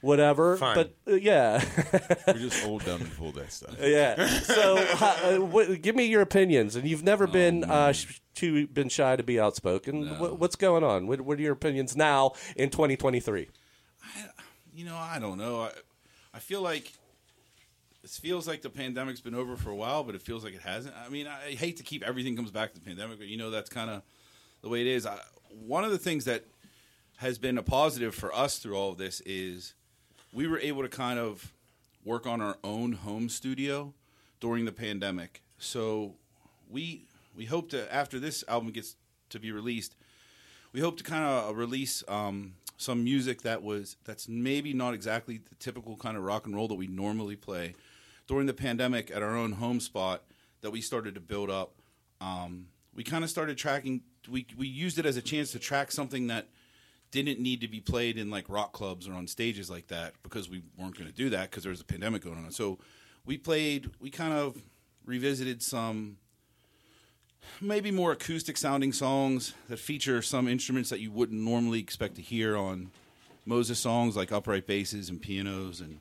whatever. 0.00 0.56
Fun. 0.56 0.74
But 0.74 0.96
uh, 1.12 1.16
yeah, 1.16 1.62
We're 2.26 2.34
just 2.34 2.64
old, 2.66 2.84
dumb, 2.84 3.00
and 3.00 3.10
full 3.10 3.32
that 3.32 3.52
stuff. 3.52 3.76
yeah. 3.80 4.26
So 4.28 4.76
uh, 4.78 5.36
what, 5.38 5.82
give 5.82 5.96
me 5.96 6.06
your 6.06 6.22
opinions. 6.22 6.76
And 6.76 6.88
you've 6.88 7.02
never 7.04 7.26
been 7.26 7.64
uh, 7.64 7.92
sh- 7.92 8.20
too 8.34 8.66
been 8.68 8.88
shy 8.88 9.16
to 9.16 9.22
be 9.22 9.38
outspoken. 9.40 10.18
What, 10.18 10.38
what's 10.38 10.56
going 10.56 10.84
on? 10.84 11.06
What, 11.06 11.20
what 11.22 11.38
are 11.38 11.42
your 11.42 11.52
opinions 11.52 11.96
now 11.96 12.32
in 12.56 12.70
2023? 12.70 13.48
You 14.74 14.84
know, 14.84 14.96
I 14.96 15.18
don't 15.18 15.38
know. 15.38 15.62
I, 15.62 15.70
I 16.34 16.38
feel 16.38 16.62
like 16.62 16.92
it 18.02 18.10
feels 18.10 18.48
like 18.48 18.62
the 18.62 18.70
pandemic's 18.70 19.20
been 19.20 19.34
over 19.34 19.56
for 19.56 19.70
a 19.70 19.76
while, 19.76 20.04
but 20.04 20.14
it 20.14 20.22
feels 20.22 20.42
like 20.44 20.54
it 20.54 20.62
hasn't. 20.62 20.94
I 20.96 21.08
mean, 21.10 21.26
I 21.26 21.50
hate 21.50 21.76
to 21.78 21.82
keep 21.82 22.02
everything 22.02 22.36
comes 22.36 22.50
back 22.50 22.72
to 22.72 22.78
the 22.80 22.84
pandemic, 22.84 23.18
but 23.18 23.26
you 23.26 23.36
know 23.36 23.50
that's 23.50 23.68
kind 23.68 23.90
of 23.90 24.02
the 24.62 24.68
way 24.68 24.80
it 24.80 24.86
is. 24.86 25.06
I, 25.06 25.18
one 25.50 25.84
of 25.84 25.90
the 25.90 25.98
things 25.98 26.24
that 26.24 26.44
has 27.18 27.36
been 27.38 27.58
a 27.58 27.62
positive 27.62 28.14
for 28.14 28.34
us 28.34 28.58
through 28.58 28.74
all 28.76 28.90
of 28.92 28.96
this 28.96 29.20
is 29.26 29.74
we 30.32 30.46
were 30.46 30.58
able 30.58 30.82
to 30.82 30.88
kind 30.88 31.18
of 31.18 31.52
work 32.04 32.26
on 32.26 32.40
our 32.40 32.56
own 32.64 32.92
home 32.92 33.28
studio 33.28 33.94
during 34.40 34.64
the 34.64 34.72
pandemic. 34.72 35.42
So 35.58 36.14
we 36.68 37.06
we 37.36 37.44
hope 37.44 37.70
to 37.70 37.92
after 37.92 38.18
this 38.18 38.44
album 38.48 38.70
gets 38.70 38.96
to 39.30 39.38
be 39.38 39.52
released, 39.52 39.96
we 40.72 40.80
hope 40.80 40.96
to 40.98 41.04
kind 41.04 41.24
of 41.24 41.56
release 41.56 42.02
um, 42.08 42.54
some 42.76 43.04
music 43.04 43.42
that 43.42 43.62
was 43.62 43.96
that's 44.04 44.28
maybe 44.28 44.72
not 44.72 44.94
exactly 44.94 45.38
the 45.38 45.54
typical 45.56 45.96
kind 45.96 46.16
of 46.16 46.22
rock 46.22 46.46
and 46.46 46.54
roll 46.54 46.68
that 46.68 46.74
we 46.74 46.86
normally 46.86 47.36
play 47.36 47.74
during 48.26 48.46
the 48.46 48.54
pandemic 48.54 49.10
at 49.10 49.22
our 49.22 49.36
own 49.36 49.52
home 49.52 49.80
spot 49.80 50.22
that 50.62 50.70
we 50.70 50.80
started 50.80 51.14
to 51.14 51.20
build 51.20 51.50
up. 51.50 51.72
Um, 52.20 52.68
we 52.94 53.02
kind 53.02 53.24
of 53.24 53.30
started 53.30 53.58
tracking. 53.58 54.02
We 54.30 54.46
we 54.56 54.66
used 54.68 54.98
it 54.98 55.06
as 55.06 55.16
a 55.16 55.22
chance 55.22 55.52
to 55.52 55.58
track 55.58 55.92
something 55.92 56.28
that 56.28 56.48
didn't 57.10 57.40
need 57.40 57.60
to 57.60 57.68
be 57.68 57.80
played 57.80 58.16
in 58.16 58.30
like 58.30 58.48
rock 58.48 58.72
clubs 58.72 59.08
or 59.08 59.14
on 59.14 59.26
stages 59.26 59.70
like 59.70 59.88
that 59.88 60.14
because 60.22 60.48
we 60.48 60.62
weren't 60.78 60.96
going 60.96 61.10
to 61.10 61.16
do 61.16 61.30
that 61.30 61.50
because 61.50 61.64
there 61.64 61.70
was 61.70 61.80
a 61.80 61.84
pandemic 61.84 62.22
going 62.22 62.38
on. 62.44 62.50
So 62.50 62.78
we 63.24 63.36
played. 63.36 63.90
We 64.00 64.10
kind 64.10 64.32
of 64.32 64.60
revisited 65.04 65.62
some 65.62 66.16
maybe 67.60 67.90
more 67.90 68.12
acoustic 68.12 68.56
sounding 68.56 68.92
songs 68.92 69.54
that 69.68 69.78
feature 69.78 70.22
some 70.22 70.46
instruments 70.46 70.90
that 70.90 71.00
you 71.00 71.10
wouldn't 71.10 71.40
normally 71.40 71.80
expect 71.80 72.16
to 72.16 72.22
hear 72.22 72.56
on 72.56 72.90
Moses 73.44 73.78
songs 73.78 74.16
like 74.16 74.30
upright 74.30 74.66
basses 74.66 75.08
and 75.08 75.20
pianos 75.20 75.80
and 75.80 76.00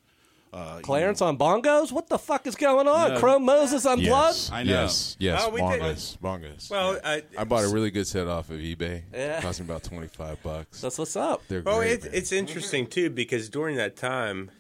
uh, 0.52 0.76
you 0.78 0.84
Clarence 0.84 1.22
on 1.22 1.38
bongos? 1.38 1.92
What 1.92 2.10
the 2.10 2.18
fuck 2.18 2.48
is 2.48 2.56
going 2.56 2.88
on? 2.88 3.14
No. 3.14 3.20
Chrome 3.20 3.46
Moses 3.46 3.86
on 3.86 4.00
Yes, 4.00 4.50
I 4.52 4.64
know. 4.64 4.72
yes, 4.72 5.16
yes. 5.20 5.42
Oh, 5.44 5.50
we 5.50 5.62
did. 5.62 5.82
bongos, 5.82 6.18
bongos. 6.20 6.70
Well, 6.72 7.00
uh, 7.04 7.20
I 7.38 7.44
bought 7.44 7.64
a 7.66 7.70
really 7.70 7.92
good 7.92 8.08
set 8.08 8.28
off 8.28 8.50
of 8.50 8.58
eBay. 8.60 9.04
Yeah. 9.14 9.42
Cost 9.42 9.60
me 9.60 9.66
about 9.66 9.84
twenty 9.84 10.08
five 10.08 10.42
bucks. 10.44 10.82
That's 10.82 10.98
what's 10.98 11.16
up. 11.16 11.42
They're 11.48 11.62
Well, 11.62 11.78
great. 11.78 12.06
it, 12.06 12.12
it's 12.14 12.32
interesting 12.32 12.88
too 12.88 13.10
because 13.10 13.50
during 13.50 13.76
that 13.78 13.96
time, 13.96 14.52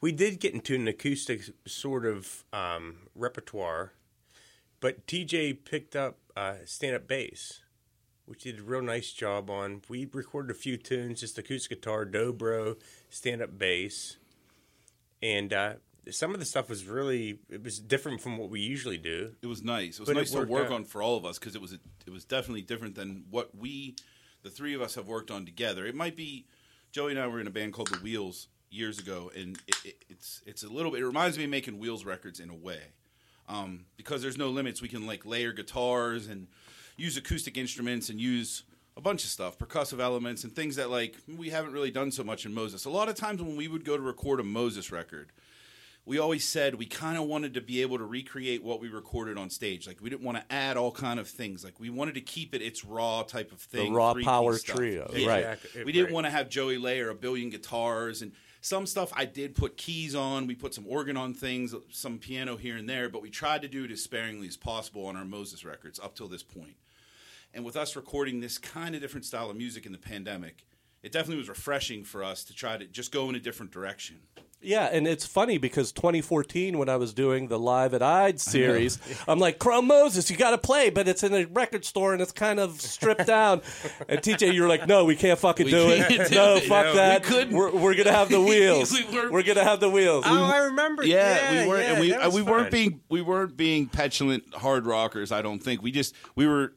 we 0.00 0.12
did 0.12 0.40
get 0.40 0.52
into 0.54 0.74
an 0.74 0.86
acoustic 0.88 1.42
sort 1.66 2.04
of 2.06 2.44
um, 2.52 2.96
repertoire, 3.14 3.92
but 4.80 5.06
TJ 5.06 5.64
picked 5.64 5.94
up 5.94 6.18
uh, 6.36 6.54
stand-up 6.64 7.06
bass, 7.06 7.60
which 8.26 8.42
he 8.44 8.50
did 8.52 8.60
a 8.60 8.64
real 8.64 8.82
nice 8.82 9.12
job 9.12 9.48
on. 9.48 9.82
We 9.88 10.08
recorded 10.12 10.50
a 10.50 10.58
few 10.58 10.76
tunes, 10.76 11.20
just 11.20 11.38
acoustic 11.38 11.78
guitar, 11.80 12.04
dobro, 12.04 12.76
stand-up 13.10 13.56
bass, 13.58 14.16
and 15.22 15.52
uh, 15.52 15.74
some 16.10 16.34
of 16.34 16.40
the 16.40 16.46
stuff 16.46 16.68
was 16.68 16.84
really 16.84 17.38
it 17.48 17.62
was 17.62 17.78
different 17.78 18.20
from 18.20 18.36
what 18.38 18.50
we 18.50 18.60
usually 18.60 18.98
do. 18.98 19.32
it 19.42 19.46
was 19.46 19.62
nice. 19.62 19.94
It 19.98 20.00
was 20.00 20.08
But 20.08 20.16
it 20.16 20.20
nice 20.20 20.30
to 20.32 20.44
work 20.44 20.66
out. 20.66 20.72
on 20.72 20.84
for 20.84 21.02
all 21.02 21.16
of 21.16 21.24
us 21.24 21.38
because 21.38 21.54
it 21.54 21.62
was 21.62 21.72
a, 21.72 21.78
it 22.06 22.10
was 22.10 22.24
definitely 22.24 22.62
different 22.62 22.94
than 22.94 23.24
what 23.30 23.56
we, 23.56 23.94
the 24.42 24.50
three 24.50 24.74
of 24.74 24.82
us, 24.82 24.94
have 24.96 25.06
worked 25.06 25.30
on 25.30 25.44
together. 25.46 25.86
It 25.86 25.94
might 25.94 26.16
be 26.16 26.46
Joey 26.90 27.12
and 27.12 27.20
I 27.20 27.26
were 27.28 27.40
in 27.40 27.46
a 27.46 27.50
band 27.50 27.72
called 27.72 27.88
the 27.88 27.98
Wheels 27.98 28.48
years 28.70 28.98
ago, 28.98 29.30
and 29.36 29.58
it, 29.68 29.76
it, 29.84 30.04
it's 30.08 30.42
it's 30.46 30.62
a 30.62 30.68
little 30.68 30.90
bit. 30.90 31.00
It 31.00 31.06
reminds 31.06 31.38
me 31.38 31.44
of 31.44 31.50
making 31.50 31.78
Wheels 31.78 32.04
records 32.04 32.40
in 32.40 32.50
a 32.50 32.54
way, 32.54 32.80
um, 33.48 33.84
because 33.96 34.22
there's 34.22 34.38
no 34.38 34.48
limits. 34.50 34.82
We 34.82 34.88
can 34.88 35.06
like 35.06 35.24
layer 35.24 35.52
guitars 35.52 36.26
and 36.26 36.48
use 36.96 37.16
acoustic 37.16 37.56
instruments 37.56 38.08
and 38.08 38.20
use 38.20 38.64
a 38.96 39.00
bunch 39.00 39.24
of 39.24 39.30
stuff, 39.30 39.58
percussive 39.58 40.00
elements 40.00 40.44
and 40.44 40.52
things 40.54 40.76
that 40.76 40.90
like 40.90 41.16
we 41.36 41.50
haven't 41.50 41.72
really 41.72 41.90
done 41.90 42.10
so 42.12 42.22
much 42.22 42.44
in 42.44 42.52
Moses. 42.52 42.84
A 42.84 42.90
lot 42.90 43.08
of 43.08 43.14
times 43.14 43.40
when 43.42 43.56
we 43.56 43.68
would 43.68 43.84
go 43.84 43.96
to 43.96 44.02
record 44.02 44.40
a 44.40 44.42
Moses 44.44 44.92
record, 44.92 45.30
we 46.04 46.18
always 46.18 46.44
said 46.46 46.74
we 46.74 46.84
kind 46.86 47.16
of 47.16 47.24
wanted 47.24 47.54
to 47.54 47.60
be 47.60 47.80
able 47.80 47.96
to 47.96 48.04
recreate 48.04 48.62
what 48.62 48.80
we 48.80 48.88
recorded 48.88 49.38
on 49.38 49.48
stage. 49.50 49.86
Like 49.86 50.00
we 50.02 50.10
didn't 50.10 50.22
want 50.24 50.36
to 50.38 50.52
add 50.52 50.76
all 50.76 50.90
kind 50.92 51.18
of 51.20 51.28
things. 51.28 51.64
Like 51.64 51.78
we 51.80 51.90
wanted 51.90 52.14
to 52.16 52.20
keep 52.20 52.54
it 52.54 52.60
its 52.60 52.84
raw 52.84 53.22
type 53.22 53.52
of 53.52 53.60
thing. 53.60 53.92
The 53.92 53.96
raw 53.96 54.14
power 54.22 54.56
stuff. 54.58 54.76
trio, 54.76 55.10
Yeah. 55.14 55.28
right. 55.28 55.38
Exactly. 55.38 55.84
We 55.84 55.92
didn't 55.92 56.06
Right. 56.06 56.14
want 56.14 56.26
to 56.26 56.30
have 56.30 56.48
Joey 56.50 56.76
layer 56.76 57.08
a 57.08 57.14
billion 57.14 57.50
guitars 57.50 58.20
and 58.20 58.32
some 58.60 58.86
stuff 58.86 59.10
I 59.16 59.24
did 59.24 59.54
put 59.54 59.76
keys 59.76 60.14
on. 60.14 60.46
We 60.46 60.54
put 60.54 60.74
some 60.74 60.86
organ 60.86 61.16
on 61.16 61.34
things, 61.34 61.74
some 61.90 62.18
piano 62.18 62.56
here 62.56 62.76
and 62.76 62.88
there, 62.88 63.08
but 63.08 63.22
we 63.22 63.30
tried 63.30 63.62
to 63.62 63.68
do 63.68 63.84
it 63.84 63.90
as 63.90 64.02
sparingly 64.02 64.48
as 64.48 64.56
possible 64.56 65.06
on 65.06 65.16
our 65.16 65.24
Moses 65.24 65.64
records 65.64 65.98
up 65.98 66.14
till 66.14 66.28
this 66.28 66.42
point. 66.42 66.76
And 67.54 67.64
with 67.64 67.76
us 67.76 67.96
recording 67.96 68.40
this 68.40 68.58
kind 68.58 68.94
of 68.94 69.00
different 69.00 69.24
style 69.26 69.50
of 69.50 69.56
music 69.56 69.84
in 69.86 69.92
the 69.92 69.98
pandemic, 69.98 70.64
it 71.02 71.12
definitely 71.12 71.38
was 71.38 71.48
refreshing 71.48 72.04
for 72.04 72.22
us 72.24 72.44
to 72.44 72.54
try 72.54 72.76
to 72.76 72.86
just 72.86 73.12
go 73.12 73.28
in 73.28 73.34
a 73.34 73.40
different 73.40 73.72
direction. 73.72 74.20
Yeah, 74.64 74.88
and 74.92 75.08
it's 75.08 75.26
funny 75.26 75.58
because 75.58 75.90
2014, 75.90 76.78
when 76.78 76.88
I 76.88 76.94
was 76.94 77.12
doing 77.12 77.48
the 77.48 77.58
Live 77.58 77.94
at 77.94 78.00
Eide 78.02 78.38
series, 78.40 78.96
I'm 79.26 79.40
like, 79.40 79.58
Chrome 79.58 79.88
Moses, 79.88 80.30
you 80.30 80.36
got 80.36 80.52
to 80.52 80.58
play, 80.58 80.88
but 80.88 81.08
it's 81.08 81.24
in 81.24 81.34
a 81.34 81.46
record 81.46 81.84
store 81.84 82.12
and 82.12 82.22
it's 82.22 82.30
kind 82.30 82.60
of 82.60 82.80
stripped 82.80 83.26
down. 83.26 83.62
And 84.08 84.20
TJ, 84.20 84.54
you're 84.54 84.68
like, 84.68 84.86
no, 84.86 85.04
we 85.04 85.16
can't 85.16 85.38
fucking 85.38 85.66
do 85.66 85.88
it. 85.90 86.06
can't 86.08 86.28
do 86.28 86.34
no, 86.36 86.54
it. 86.56 86.64
fuck 86.64 86.86
No, 86.86 86.94
that. 86.94 87.22
we 87.24 87.28
couldn't. 87.28 87.54
We're, 87.56 87.72
we're 87.72 87.94
going 87.94 88.06
to 88.06 88.12
have 88.12 88.28
the 88.28 88.40
wheels. 88.50 88.92
We 88.92 89.04
were- 89.04 89.30
we're 89.32 89.42
going 89.42 89.56
to 89.58 89.64
have 89.64 89.80
the 89.80 89.90
wheels. 89.90 90.24
Oh, 90.26 90.44
I 90.44 90.58
remember. 90.58 91.04
Yeah, 91.04 91.62
we 91.64 91.68
weren't. 91.68 91.82
and 91.84 92.00
we 92.00 92.10
that 92.10 92.20
uh, 92.22 92.26
was 92.26 92.34
we 92.36 92.42
fun. 92.42 92.50
weren't 92.52 92.70
being 92.70 93.00
we 93.08 93.20
weren't 93.20 93.56
being 93.56 93.86
petulant 93.88 94.54
hard 94.54 94.86
rockers. 94.86 95.32
I 95.32 95.42
don't 95.42 95.58
think 95.60 95.82
we 95.82 95.90
just 95.90 96.14
we 96.36 96.46
were 96.46 96.74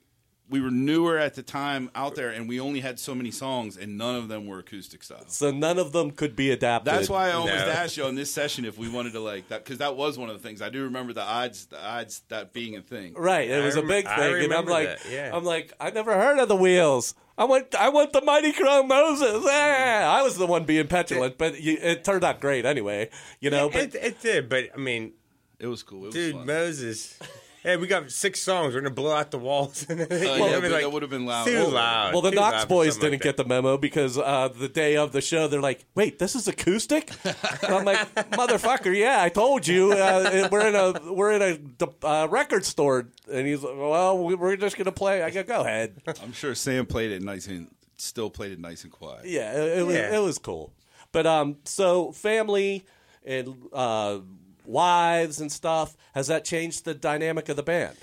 we 0.49 0.62
were 0.62 0.69
newer 0.69 1.17
at 1.17 1.34
the 1.34 1.41
time 1.41 1.89
out 1.95 2.13
there, 2.15 2.29
and 2.29 2.47
we 2.47 2.60
only 2.60 2.79
had 2.79 2.99
so 2.99 3.15
many 3.15 3.31
songs, 3.31 3.77
and 3.77 3.97
none 3.97 4.15
of 4.15 4.27
them 4.27 4.45
were 4.45 4.60
acoustic 4.60 5.01
style. 5.03 5.23
so 5.27 5.49
none 5.51 5.79
of 5.79 5.91
them 5.91 6.12
could 6.12 6.36
be 6.36 6.51
adapted. 6.51 6.93
That's 6.93 7.10
why 7.10 7.29
I 7.29 7.31
almost 7.34 7.65
No. 7.65 7.71
asked 7.71 7.97
you 7.97 8.03
on 8.05 8.13
this 8.15 8.31
session 8.31 8.63
if 8.65 8.77
we 8.77 8.88
wanted 8.88 9.13
to 9.13 9.19
like 9.19 9.47
that 9.49 9.63
because 9.63 9.79
that 9.79 9.95
was 9.95 10.17
one 10.19 10.29
of 10.29 10.39
the 10.39 10.47
things 10.47 10.62
I 10.62 10.69
do 10.69 10.84
remember 10.84 11.13
the 11.13 11.23
odds 11.23 11.65
the 11.65 11.84
odds 11.84 12.21
that 12.29 12.53
being 12.53 12.75
a 12.75 12.81
thing. 12.81 13.15
Right, 13.15 13.49
it 13.49 13.60
I 13.62 13.65
was 13.65 13.75
a 13.75 13.81
big 13.81 14.05
thing, 14.08 14.43
and 14.43 14.53
I'm 14.53 14.65
like, 14.67 14.99
yeah. 15.10 15.31
I'm 15.34 15.43
like, 15.43 15.73
I 15.79 15.89
never 15.89 16.13
heard 16.13 16.38
of 16.39 16.47
the 16.47 16.55
wheels. 16.55 17.15
I 17.38 17.43
want, 17.43 17.75
I 17.75 17.89
want 17.89 18.13
the 18.13 18.21
mighty 18.21 18.53
Chrome 18.53 18.88
Moses. 18.88 19.43
Yeah, 19.45 20.10
I 20.10 20.21
was 20.21 20.38
the 20.38 20.45
one 20.45 20.63
being 20.63 20.88
petulant, 20.88 21.38
but 21.38 21.60
you, 21.60 21.77
it 21.81 22.03
turned 22.05 22.23
out 22.23 22.39
great 22.39 22.65
anyway. 22.65 23.10
You 23.41 23.49
know, 23.49 23.67
but 23.69 23.81
it, 23.81 23.95
it 23.95 24.21
did, 24.21 24.47
but 24.47 24.69
I 24.73 24.77
mean, 24.77 25.12
It 25.60 25.67
was 25.67 25.84
cool. 25.84 26.05
It 26.05 26.12
dude, 26.13 26.36
fun. 26.36 26.45
Moses. 26.45 27.19
Hey, 27.65 27.78
we 27.78 27.88
got 27.88 28.12
six 28.12 28.39
songs. 28.41 28.75
We're 28.75 28.82
gonna 28.82 28.93
blow 28.93 29.12
out 29.12 29.32
the 29.32 29.39
walls. 29.39 29.88
Uh, 29.95 29.95
yeah, 29.97 30.60
but 30.60 30.69
that 30.69 30.91
would 30.91 31.01
have 31.01 31.10
been 31.10 31.25
loud. 31.25 31.45
Too 31.47 31.63
loud. 31.63 32.13
Well, 32.13 32.21
the 32.21 32.30
too 32.30 32.36
Knox 32.36 32.54
loud 32.54 32.62
for 32.63 32.67
boys 32.67 32.93
something 32.93 33.12
didn't 33.12 33.25
like 33.25 33.38
get 33.38 33.38
the 33.38 33.45
memo 33.45 33.75
because 33.78 34.17
uh, 34.19 34.49
the 34.56 34.69
day 34.69 34.97
of 34.97 35.12
the 35.13 35.21
show, 35.21 35.47
they're 35.47 35.62
like, 35.62 35.84
"Wait, 35.95 36.19
this 36.19 36.36
is 36.36 36.47
acoustic." 36.47 37.10
And 37.25 37.73
I'm 37.73 37.84
like, 37.86 38.13
"Motherfucker, 38.32 38.95
yeah, 38.95 39.21
I 39.21 39.30
told 39.30 39.65
you. 39.65 39.93
Uh, 39.93 40.47
we're 40.51 40.67
in 40.67 40.75
a 40.75 41.12
we're 41.13 41.32
in 41.32 41.41
a 41.41 42.06
uh, 42.08 42.28
record 42.28 42.65
store." 42.65 43.08
And 43.32 43.47
he's 43.47 43.63
like, 43.63 43.75
"Well, 43.78 44.23
we- 44.23 44.36
we're 44.36 44.58
just 44.58 44.78
gonna 44.78 44.91
play." 44.91 45.23
I 45.23 45.32
go, 45.32 45.41
"Go 45.41 45.62
ahead." 45.62 46.01
I'm 46.21 46.34
sure 46.34 46.54
Sam 46.54 46.86
played 46.86 47.12
it 47.12 47.23
nice 47.23 47.47
and 47.47 47.69
still 47.97 48.30
played 48.30 48.51
it 48.51 48.60
nice 48.60 48.84
and 48.84 48.91
quiet. 48.91 49.25
Yeah, 49.25 49.51
it, 49.54 49.80
it 49.80 49.86
was 49.88 49.95
Yeah. 49.95 50.15
it 50.15 50.19
was 50.21 50.38
cool. 50.38 50.71
But 51.12 51.25
um, 51.25 51.58
so 51.65 52.12
family 52.12 52.86
and 53.25 53.56
uh, 53.73 54.19
wives 54.67 55.39
and 55.39 55.51
stuff 55.51 55.95
has 56.13 56.28
that 56.28 56.45
changed 56.45 56.86
the 56.86 56.93
dynamic 56.93 57.49
of 57.49 57.56
the 57.56 57.63
band? 57.63 57.95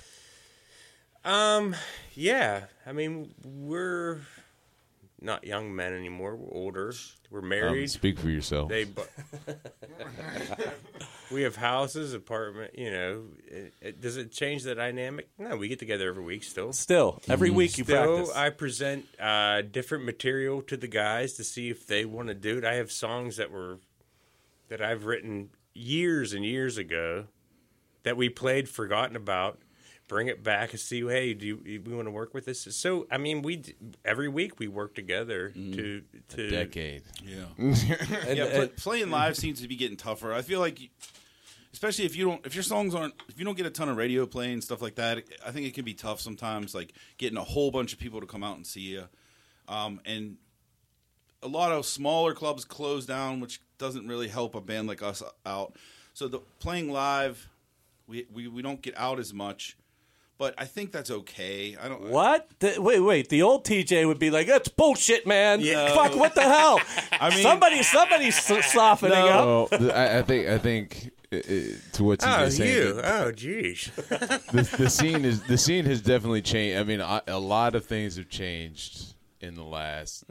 Um, 1.25 1.75
yeah. 2.13 2.65
I 2.85 2.91
mean, 2.91 3.33
we're 3.45 4.21
not 5.21 5.45
young 5.45 5.73
men 5.73 5.93
anymore. 5.93 6.35
We're 6.35 6.53
older. 6.53 6.93
We're 7.31 7.39
Um, 7.39 7.49
married. 7.49 7.89
speak 7.89 8.19
for 8.19 8.29
yourself. 8.29 8.69
they, 8.69 8.83
bu- 8.83 9.01
we 11.31 11.43
have 11.43 11.55
houses, 11.55 12.13
apartment. 12.13 12.77
You 12.77 12.91
know, 12.91 13.23
it, 13.47 13.73
it, 13.81 14.01
does 14.01 14.17
it 14.17 14.31
change 14.31 14.63
the 14.63 14.75
dynamic? 14.75 15.29
No, 15.39 15.55
we 15.55 15.67
get 15.67 15.79
together 15.79 16.09
every 16.09 16.23
week 16.23 16.43
still. 16.43 16.73
Still, 16.73 17.21
every 17.27 17.49
week 17.49 17.77
you 17.77 17.83
Still, 17.85 18.15
practice. 18.17 18.35
I 18.35 18.49
present 18.49 19.05
uh, 19.19 19.61
different 19.61 20.03
material 20.05 20.61
to 20.63 20.77
the 20.77 20.87
guys 20.87 21.33
to 21.33 21.43
see 21.43 21.69
if 21.69 21.87
they 21.87 22.05
want 22.05 22.27
to 22.27 22.33
do 22.35 22.57
it. 22.57 22.65
I 22.65 22.75
have 22.75 22.91
songs 22.91 23.37
that 23.37 23.49
were 23.51 23.77
that 24.69 24.81
I've 24.81 25.05
written 25.05 25.49
years 25.73 26.33
and 26.33 26.43
years 26.45 26.77
ago 26.77 27.25
that 28.03 28.17
we 28.17 28.29
played, 28.29 28.69
forgotten 28.69 29.15
about. 29.15 29.59
Bring 30.09 30.27
it 30.27 30.43
back 30.43 30.71
and 30.71 30.79
see. 30.79 31.01
Hey, 31.07 31.33
do 31.33 31.47
you, 31.47 31.81
we 31.85 31.93
want 31.95 32.07
to 32.07 32.11
work 32.11 32.33
with 32.33 32.45
this? 32.45 32.61
So, 32.75 33.07
I 33.09 33.17
mean, 33.17 33.41
we 33.41 33.63
every 34.03 34.27
week 34.27 34.59
we 34.59 34.67
work 34.67 34.93
together 34.93 35.49
to 35.49 36.03
to 36.29 36.49
Decade. 36.49 37.03
Yeah. 37.25 37.45
And- 37.57 38.37
yeah, 38.37 38.43
and- 38.45 38.75
playing 38.75 39.09
live 39.09 39.37
seems 39.37 39.61
to 39.61 39.67
be 39.67 39.75
getting 39.77 39.95
tougher. 39.97 40.33
I 40.33 40.41
feel 40.41 40.59
like, 40.59 40.81
you- 40.81 40.89
especially 41.71 42.03
if 42.05 42.15
you 42.17 42.25
don't, 42.25 42.45
if 42.45 42.53
your 42.53 42.63
songs 42.63 42.93
aren't, 42.93 43.13
if 43.29 43.39
you 43.39 43.45
don't 43.45 43.55
get 43.57 43.65
a 43.65 43.69
ton 43.71 43.87
of 43.89 43.95
radio 43.95 44.25
play 44.25 44.51
and 44.51 44.61
stuff 44.63 44.81
like 44.81 44.95
that, 44.95 45.23
I 45.43 45.51
think 45.51 45.65
it 45.67 45.73
can 45.73 45.85
be 45.85 45.93
tough 45.93 46.19
sometimes. 46.19 46.75
Like 46.75 46.93
getting 47.17 47.37
a 47.37 47.43
whole 47.43 47.71
bunch 47.71 47.93
of 47.93 47.97
people 47.99 48.19
to 48.19 48.27
come 48.27 48.43
out 48.43 48.57
and 48.57 48.67
see 48.67 48.81
you, 48.81 49.05
um, 49.69 50.01
and 50.05 50.35
a 51.43 51.47
lot 51.47 51.71
of 51.71 51.85
smaller 51.85 52.33
clubs 52.33 52.65
close 52.65 53.05
down, 53.05 53.39
which 53.39 53.61
doesn't 53.77 54.07
really 54.07 54.27
help 54.27 54.55
a 54.55 54.61
band 54.61 54.87
like 54.87 55.01
us 55.03 55.21
out. 55.45 55.75
So 56.13 56.27
the 56.27 56.39
playing 56.59 56.91
live, 56.91 57.49
we 58.07 58.25
we, 58.33 58.47
we 58.47 58.61
don't 58.61 58.81
get 58.81 58.97
out 58.97 59.19
as 59.19 59.33
much. 59.33 59.77
But 60.39 60.55
I 60.57 60.65
think 60.65 60.91
that's 60.91 61.11
okay. 61.11 61.77
I 61.79 61.87
don't. 61.87 62.09
What? 62.09 62.49
The, 62.59 62.81
wait, 62.81 62.99
wait. 62.99 63.29
The 63.29 63.43
old 63.43 63.65
TJ 63.65 64.07
would 64.07 64.17
be 64.19 64.31
like, 64.31 64.47
"That's 64.47 64.67
bullshit, 64.67 65.27
man. 65.27 65.61
Yeah. 65.61 65.93
Fuck, 65.93 66.15
what 66.15 66.33
the 66.33 66.41
hell? 66.41 66.81
I 67.11 67.29
mean- 67.29 67.43
somebody, 67.43 67.83
somebody's 67.83 68.41
so- 68.41 68.61
softening 68.61 69.17
up." 69.17 69.71
Well, 69.71 69.91
I, 69.93 70.17
I 70.19 70.21
think 70.23 70.47
I 70.47 70.57
think 70.57 71.11
to 71.31 72.03
what 72.03 72.23
Oh, 72.23 72.27
TJ 72.27 72.51
saying, 72.51 72.73
you. 72.75 73.01
Oh, 73.03 73.31
geez. 73.31 73.91
the, 73.95 74.69
the 74.77 74.89
scene 74.89 75.23
is 75.23 75.43
the 75.43 75.57
scene 75.57 75.85
has 75.85 76.01
definitely 76.01 76.41
changed. 76.41 76.79
I 76.79 76.83
mean, 76.83 77.01
I, 77.01 77.21
a 77.27 77.39
lot 77.39 77.75
of 77.75 77.85
things 77.85 78.17
have 78.17 78.27
changed 78.29 79.13
in 79.39 79.55
the 79.55 79.63
last 79.63 80.25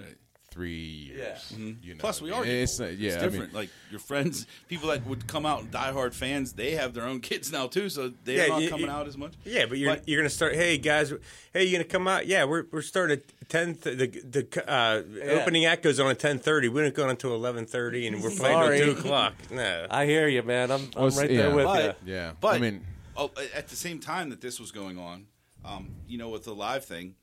three 0.52 0.74
years. 0.76 1.52
Yeah. 1.56 1.72
You 1.82 1.94
know, 1.94 1.98
Plus, 2.00 2.20
we 2.20 2.30
are. 2.30 2.42
mean, 2.42 2.50
It's 2.50 2.78
not, 2.78 2.96
yeah, 2.98 3.08
it's 3.12 3.16
I 3.16 3.20
mean, 3.22 3.30
different. 3.32 3.54
like 3.54 3.70
your 3.90 4.00
friends, 4.00 4.46
people 4.68 4.88
that 4.90 5.06
would 5.06 5.26
come 5.26 5.46
out 5.46 5.60
and 5.62 5.70
diehard 5.72 6.12
fans, 6.12 6.52
they 6.52 6.72
have 6.72 6.92
their 6.94 7.04
own 7.04 7.20
kids 7.20 7.50
now 7.50 7.66
too, 7.66 7.88
so 7.88 8.12
they're 8.24 8.36
Yeah, 8.36 8.46
not 8.48 8.62
you- 8.62 8.68
coming 8.68 8.86
you- 8.86 8.92
out 8.92 9.06
as 9.08 9.16
much. 9.16 9.32
Yeah, 9.44 9.66
but 9.66 9.78
you're 9.78 9.94
But- 9.94 10.08
you're 10.08 10.20
gonna 10.20 10.28
start. 10.30 10.54
Hey 10.54 10.76
guys, 10.78 11.12
hey, 11.52 11.64
you 11.64 11.72
gonna 11.72 11.84
come 11.84 12.06
out? 12.06 12.26
Yeah, 12.26 12.44
we're 12.44 12.64
we're 12.70 12.82
starting 12.82 13.18
at 13.18 13.48
ten. 13.48 13.74
Th- 13.76 13.96
the 13.96 14.06
the 14.42 14.70
uh, 14.70 15.02
opening 15.40 15.64
act 15.64 15.82
goes 15.82 15.98
on 15.98 16.10
at 16.10 16.18
ten 16.18 16.38
thirty. 16.38 16.68
We 16.68 16.82
don't 16.82 16.94
go 16.94 17.04
on 17.04 17.10
until 17.10 17.34
eleven 17.34 17.64
thirty, 17.66 18.06
and 18.06 18.22
we're 18.22 18.30
playing 18.30 18.58
Sorry. 18.58 18.78
till 18.78 18.94
two 18.94 19.00
o'clock. 19.00 19.34
No, 19.50 19.86
I 19.90 20.06
hear 20.06 20.28
you, 20.28 20.42
man. 20.42 20.70
I'm, 20.70 20.82
I'm 20.96 21.02
Well, 21.02 21.10
right 21.10 21.30
yeah. 21.30 21.42
there 21.42 21.54
with 21.54 21.64
But- 21.64 21.98
you. 22.06 22.12
yeah. 22.14 22.32
But 22.40 22.54
I 22.56 22.58
mean, 22.58 22.86
oh, 23.16 23.30
at 23.54 23.68
the 23.68 23.76
same 23.76 24.00
time 24.00 24.30
that 24.30 24.40
this 24.40 24.60
was 24.60 24.70
going 24.70 24.98
on, 24.98 25.26
um, 25.64 25.90
you 26.06 26.18
know, 26.18 26.28
with 26.28 26.44
the 26.44 26.54
live 26.54 26.84
thing, 26.84 27.14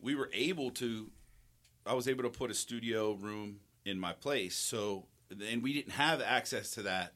we 0.00 0.14
were 0.14 0.30
able 0.32 0.70
to. 0.72 1.10
I 1.86 1.94
was 1.94 2.08
able 2.08 2.22
to 2.24 2.30
put 2.30 2.50
a 2.50 2.54
studio 2.54 3.12
room 3.12 3.60
in 3.84 3.98
my 3.98 4.12
place, 4.12 4.54
so 4.56 5.06
and 5.50 5.62
we 5.62 5.72
didn't 5.72 5.92
have 5.92 6.20
access 6.20 6.72
to 6.72 6.82
that 6.82 7.12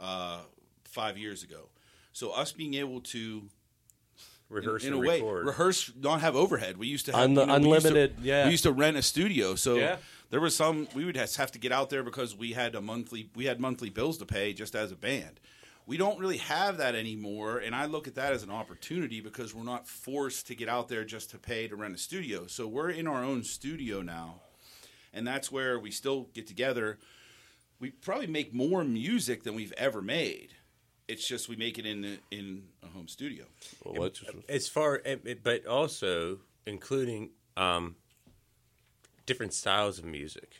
uh, 0.00 0.40
five 0.84 1.16
years 1.18 1.42
ago. 1.42 1.68
So 2.12 2.30
us 2.30 2.52
being 2.52 2.74
able 2.74 3.00
to 3.02 3.42
rehearse 4.48 4.84
in, 4.84 4.88
in 4.88 4.94
and 4.98 5.04
a 5.04 5.08
way 5.08 5.16
record. 5.20 5.46
rehearse 5.46 5.90
not 6.00 6.20
have 6.20 6.36
overhead 6.36 6.76
we 6.78 6.86
used 6.86 7.04
to 7.06 7.12
have 7.12 7.20
Un- 7.24 7.30
you 7.30 7.34
know, 7.36 7.42
we 7.42 7.48
to- 7.48 7.54
unlimited, 7.56 8.14
yeah. 8.22 8.44
we 8.44 8.52
used 8.52 8.62
to 8.62 8.70
rent 8.70 8.96
a 8.96 9.02
studio 9.02 9.56
so 9.56 9.74
Yeah. 9.74 9.96
there 10.30 10.40
was 10.40 10.54
some 10.54 10.86
we 10.94 11.04
would 11.04 11.16
have 11.16 11.50
to 11.50 11.58
get 11.58 11.72
out 11.72 11.90
there 11.90 12.04
because 12.04 12.36
we 12.36 12.52
had 12.52 12.76
a 12.76 12.80
monthly 12.80 13.28
we 13.34 13.46
had 13.46 13.58
monthly 13.58 13.90
bills 13.90 14.18
to 14.18 14.24
pay 14.24 14.52
just 14.52 14.76
as 14.76 14.92
a 14.92 14.96
band 14.96 15.40
we 15.86 15.96
don't 15.96 16.18
really 16.18 16.38
have 16.38 16.78
that 16.78 16.94
anymore 16.94 17.58
and 17.58 17.74
i 17.74 17.86
look 17.86 18.08
at 18.08 18.16
that 18.16 18.32
as 18.32 18.42
an 18.42 18.50
opportunity 18.50 19.20
because 19.20 19.54
we're 19.54 19.62
not 19.64 19.86
forced 19.86 20.46
to 20.48 20.54
get 20.54 20.68
out 20.68 20.88
there 20.88 21.04
just 21.04 21.30
to 21.30 21.38
pay 21.38 21.68
to 21.68 21.76
rent 21.76 21.94
a 21.94 21.98
studio. 21.98 22.46
So 22.46 22.66
we're 22.66 22.90
in 22.90 23.06
our 23.06 23.22
own 23.22 23.42
studio 23.44 24.02
now 24.02 24.40
and 25.16 25.26
that's 25.26 25.50
where 25.50 25.78
we 25.78 25.90
still 25.90 26.28
get 26.34 26.46
together. 26.46 26.98
We 27.80 27.90
probably 27.90 28.26
make 28.26 28.52
more 28.52 28.84
music 28.84 29.42
than 29.44 29.54
we've 29.54 29.72
ever 29.78 30.02
made. 30.02 30.50
It's 31.08 31.26
just 31.26 31.48
we 31.48 31.56
make 31.56 31.78
it 31.78 31.86
in 31.86 32.18
in 32.30 32.64
a 32.82 32.88
home 32.88 33.08
studio. 33.08 33.44
Well, 33.84 33.94
what's- 33.94 34.22
as 34.48 34.68
far, 34.68 35.00
but 35.42 35.66
also 35.66 36.40
including 36.66 37.30
um, 37.56 37.96
different 39.24 39.54
styles 39.54 39.98
of 39.98 40.04
music. 40.04 40.56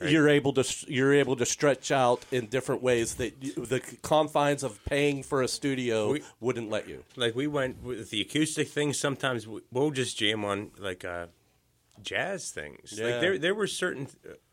Right. 0.00 0.10
You're 0.10 0.28
able 0.30 0.54
to 0.54 0.64
you're 0.88 1.12
able 1.12 1.36
to 1.36 1.44
stretch 1.44 1.90
out 1.90 2.24
in 2.32 2.46
different 2.46 2.82
ways 2.82 3.16
that 3.16 3.34
you, 3.42 3.52
the 3.66 3.80
confines 4.02 4.62
of 4.62 4.82
paying 4.86 5.22
for 5.22 5.42
a 5.42 5.48
studio 5.48 6.12
We- 6.12 6.22
wouldn't 6.40 6.70
let 6.70 6.88
you. 6.88 7.04
Like 7.16 7.34
we 7.34 7.46
went 7.46 7.82
with 7.82 8.08
the 8.10 8.22
acoustic 8.22 8.68
thing. 8.68 8.94
Sometimes 8.94 9.46
we- 9.46 9.60
we'll 9.70 9.90
just 9.90 10.16
jam 10.16 10.42
on 10.44 10.70
like 10.78 11.04
uh, 11.04 11.26
jazz 12.02 12.50
things. 12.50 12.94
Yeah. 12.96 13.04
Like 13.06 13.20
there, 13.20 13.38
there 13.38 13.54
were 13.54 13.66
certain. 13.66 14.08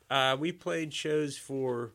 Uh, 0.10 0.36
we 0.40 0.52
played 0.52 0.94
shows 0.94 1.38
for. 1.38 1.92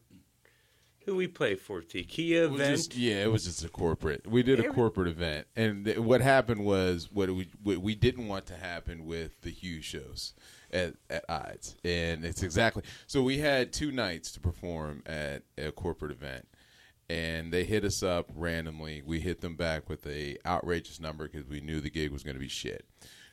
Who 1.05 1.17
we 1.17 1.27
play 1.27 1.55
for? 1.57 1.83
The 1.83 2.05
Kia 2.05 2.45
event. 2.45 2.77
just- 2.77 2.97
yeah, 2.97 3.25
it 3.25 3.31
was 3.33 3.45
just 3.45 3.65
a 3.65 3.69
corporate. 3.69 4.27
We 4.27 4.43
did 4.43 4.61
a 4.61 4.73
corporate 4.73 5.09
event, 5.09 5.47
and 5.57 5.85
th- 5.85 5.99
what 5.99 6.21
happened 6.21 6.65
was 6.65 7.11
what 7.12 7.31
we 7.31 7.49
what 7.62 7.79
we 7.79 7.95
didn't 7.95 8.29
want 8.29 8.47
to 8.47 8.57
happen 8.57 9.05
with 9.05 9.41
the 9.43 9.51
huge 9.51 9.85
shows 9.85 10.35
at 10.73 10.95
at 11.11 11.25
Eide's, 11.29 11.77
and 11.85 12.25
it's 12.25 12.43
exactly 12.43 12.83
so. 13.07 13.23
We 13.23 13.38
had 13.38 13.73
two 13.73 13.91
nights 13.91 14.31
to 14.33 14.41
perform 14.41 15.03
at 15.07 15.43
a 15.59 15.73
corporate 15.73 16.12
event, 16.12 16.47
and 17.11 17.53
they 17.53 17.65
hit 17.65 17.85
us 17.85 18.03
up 18.03 18.31
randomly. 18.35 19.03
We 19.05 19.21
hit 19.21 19.41
them 19.41 19.57
back 19.57 19.88
with 19.88 20.07
a 20.07 20.37
outrageous 20.47 21.01
number 21.01 21.29
because 21.29 21.49
we 21.49 21.61
knew 21.61 21.81
the 21.81 21.91
gig 21.91 22.11
was 22.12 22.23
going 22.23 22.37
to 22.37 22.41
be 22.41 22.49
shit. 22.49 22.87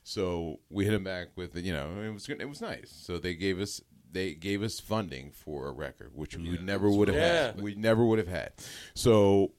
So 0.04 0.60
we 0.70 0.86
hit 0.86 0.92
them 0.92 1.04
back 1.04 1.28
with 1.36 1.56
you 1.56 1.72
know 1.74 2.02
it 2.02 2.12
was 2.12 2.28
it 2.28 2.50
was 2.50 2.62
nice. 2.62 2.90
So 2.92 3.18
they 3.20 3.36
gave 3.36 3.60
us 3.60 3.80
they 4.12 4.34
gave 4.34 4.64
us 4.64 4.80
funding 4.80 5.32
for 5.32 5.68
a 5.68 5.72
record, 5.72 6.12
which 6.16 6.36
we 6.36 6.58
never 6.58 6.90
would 6.90 7.08
have 7.08 7.18
had. 7.18 7.56
Yeah. 7.56 7.62
We 7.62 7.76
never 7.76 8.06
would 8.06 8.20
have 8.20 8.28
had. 8.28 8.54
So 8.94 9.52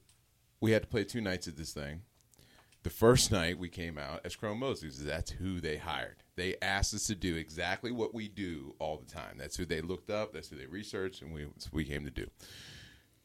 we 0.59 0.71
had 0.71 0.83
to 0.83 0.87
play 0.87 1.03
two 1.03 1.21
nights 1.21 1.47
at 1.47 1.57
this 1.57 1.73
thing. 1.73 2.01
The 2.83 2.89
first 2.89 3.31
night 3.31 3.59
we 3.59 3.69
came 3.69 3.97
out 3.97 4.21
as 4.25 4.35
Chrome 4.35 4.59
Moses. 4.59 4.97
That's 4.97 5.31
who 5.31 5.61
they 5.61 5.77
hired. 5.77 6.23
They 6.35 6.55
asked 6.61 6.93
us 6.95 7.05
to 7.07 7.15
do 7.15 7.35
exactly 7.35 7.91
what 7.91 8.13
we 8.13 8.27
do 8.27 8.75
all 8.79 8.97
the 8.97 9.05
time. 9.05 9.35
That's 9.37 9.55
who 9.55 9.65
they 9.65 9.81
looked 9.81 10.09
up. 10.09 10.33
That's 10.33 10.49
who 10.49 10.55
they 10.55 10.65
researched, 10.65 11.21
and 11.21 11.31
we 11.31 11.47
we 11.71 11.85
came 11.85 12.05
to 12.05 12.11
do. 12.11 12.27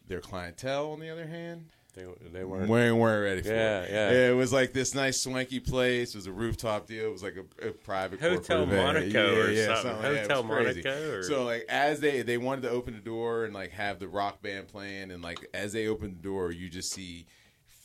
Their 0.06 0.20
clientele, 0.20 0.92
on 0.92 1.00
the 1.00 1.10
other 1.10 1.26
hand, 1.26 1.70
They, 1.96 2.04
they 2.30 2.44
weren't. 2.44 2.68
we 2.68 2.92
weren't 2.92 3.24
ready 3.24 3.40
for 3.42 3.48
Yeah, 3.54 3.80
it. 3.80 3.90
yeah. 3.90 4.28
It 4.30 4.36
was 4.36 4.52
like 4.52 4.74
this 4.74 4.94
nice 4.94 5.18
swanky 5.18 5.60
place. 5.60 6.10
It 6.10 6.18
was 6.18 6.26
a 6.26 6.32
rooftop 6.32 6.86
deal. 6.86 7.06
It 7.06 7.10
was 7.12 7.22
like 7.22 7.36
a, 7.36 7.68
a 7.68 7.72
private 7.72 8.20
Hotel. 8.20 8.66
Monaco 8.66 9.34
or 9.40 9.50
yeah, 9.50 9.80
something. 9.80 10.02
like 10.02 10.20
Hotel. 10.20 10.42
Monaco 10.42 11.10
or- 11.12 11.22
So 11.22 11.44
like 11.44 11.64
as 11.70 12.00
they 12.00 12.20
they 12.20 12.36
wanted 12.36 12.62
to 12.62 12.70
open 12.70 12.92
the 12.92 13.00
door 13.00 13.46
and 13.46 13.54
like 13.54 13.70
have 13.70 13.98
the 13.98 14.08
rock 14.08 14.42
band 14.42 14.68
playing 14.68 15.10
and 15.10 15.22
like 15.22 15.48
as 15.54 15.72
they 15.72 15.86
opened 15.88 16.18
the 16.18 16.22
door, 16.22 16.52
you 16.52 16.68
just 16.68 16.92
see 16.92 17.26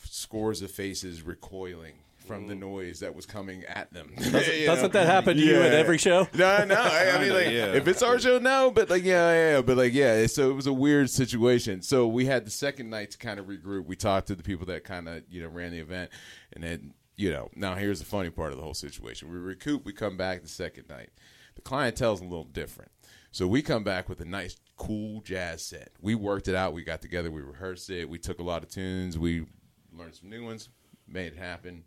scores 0.09 0.61
of 0.61 0.69
faces 0.71 1.21
recoiling 1.21 1.93
from 2.31 2.47
the 2.47 2.55
noise 2.55 2.99
that 3.01 3.13
was 3.15 3.25
coming 3.25 3.63
at 3.65 3.91
them. 3.93 4.11
Mm. 4.17 4.31
Doesn't, 4.31 4.65
doesn't 4.65 4.93
that 4.93 5.05
happen 5.07 5.37
to 5.37 5.43
you 5.43 5.61
at 5.61 5.73
every 5.73 5.97
show? 5.97 6.27
No, 6.33 6.63
no. 6.65 6.75
I, 6.75 7.11
I 7.15 7.19
mean, 7.19 7.33
like, 7.33 7.45
Yeah. 7.51 7.73
if 7.73 7.87
it's 7.87 8.01
our 8.01 8.19
show, 8.19 8.39
no. 8.39 8.71
But 8.71 8.89
like, 8.89 9.03
yeah, 9.03 9.31
yeah, 9.31 9.55
yeah. 9.55 9.61
But 9.61 9.77
like, 9.77 9.93
yeah. 9.93 10.25
So 10.27 10.49
it 10.49 10.53
was 10.53 10.67
a 10.67 10.73
weird 10.73 11.09
situation. 11.09 11.81
So 11.81 12.07
we 12.07 12.25
had 12.25 12.45
the 12.45 12.51
second 12.51 12.89
night 12.89 13.11
to 13.11 13.17
kind 13.17 13.39
of 13.39 13.47
regroup. 13.47 13.85
We 13.85 13.95
talked 13.95 14.27
to 14.27 14.35
the 14.35 14.43
people 14.43 14.65
that 14.67 14.83
kind 14.83 15.07
of 15.09 15.23
you 15.29 15.41
know 15.41 15.49
ran 15.49 15.71
the 15.71 15.79
event, 15.79 16.11
and 16.53 16.63
then 16.63 16.93
you 17.17 17.31
know. 17.31 17.49
Now 17.55 17.75
here's 17.75 17.99
the 17.99 18.05
funny 18.05 18.29
part 18.29 18.51
of 18.51 18.57
the 18.57 18.63
whole 18.63 18.73
situation. 18.73 19.29
We 19.31 19.37
recoup. 19.37 19.85
We 19.85 19.93
come 19.93 20.17
back 20.17 20.41
the 20.41 20.47
second 20.47 20.89
night. 20.89 21.09
The 21.55 21.61
clientele's 21.61 22.21
a 22.21 22.23
little 22.23 22.45
different. 22.45 22.91
So 23.31 23.47
we 23.47 23.61
come 23.61 23.83
back 23.83 24.09
with 24.09 24.19
a 24.21 24.25
nice, 24.25 24.57
cool 24.77 25.21
jazz 25.21 25.61
set. 25.63 25.91
We 26.01 26.15
worked 26.15 26.47
it 26.47 26.55
out. 26.55 26.73
We 26.73 26.83
got 26.83 27.01
together. 27.01 27.31
We 27.31 27.41
rehearsed 27.41 27.89
it. 27.89 28.09
We 28.09 28.17
took 28.19 28.39
a 28.39 28.43
lot 28.43 28.63
of 28.63 28.69
tunes. 28.69 29.17
We 29.17 29.45
learned 29.93 30.15
some 30.15 30.29
new 30.29 30.43
ones. 30.43 30.69
Made 31.07 31.33
it 31.33 31.37
happen. 31.37 31.83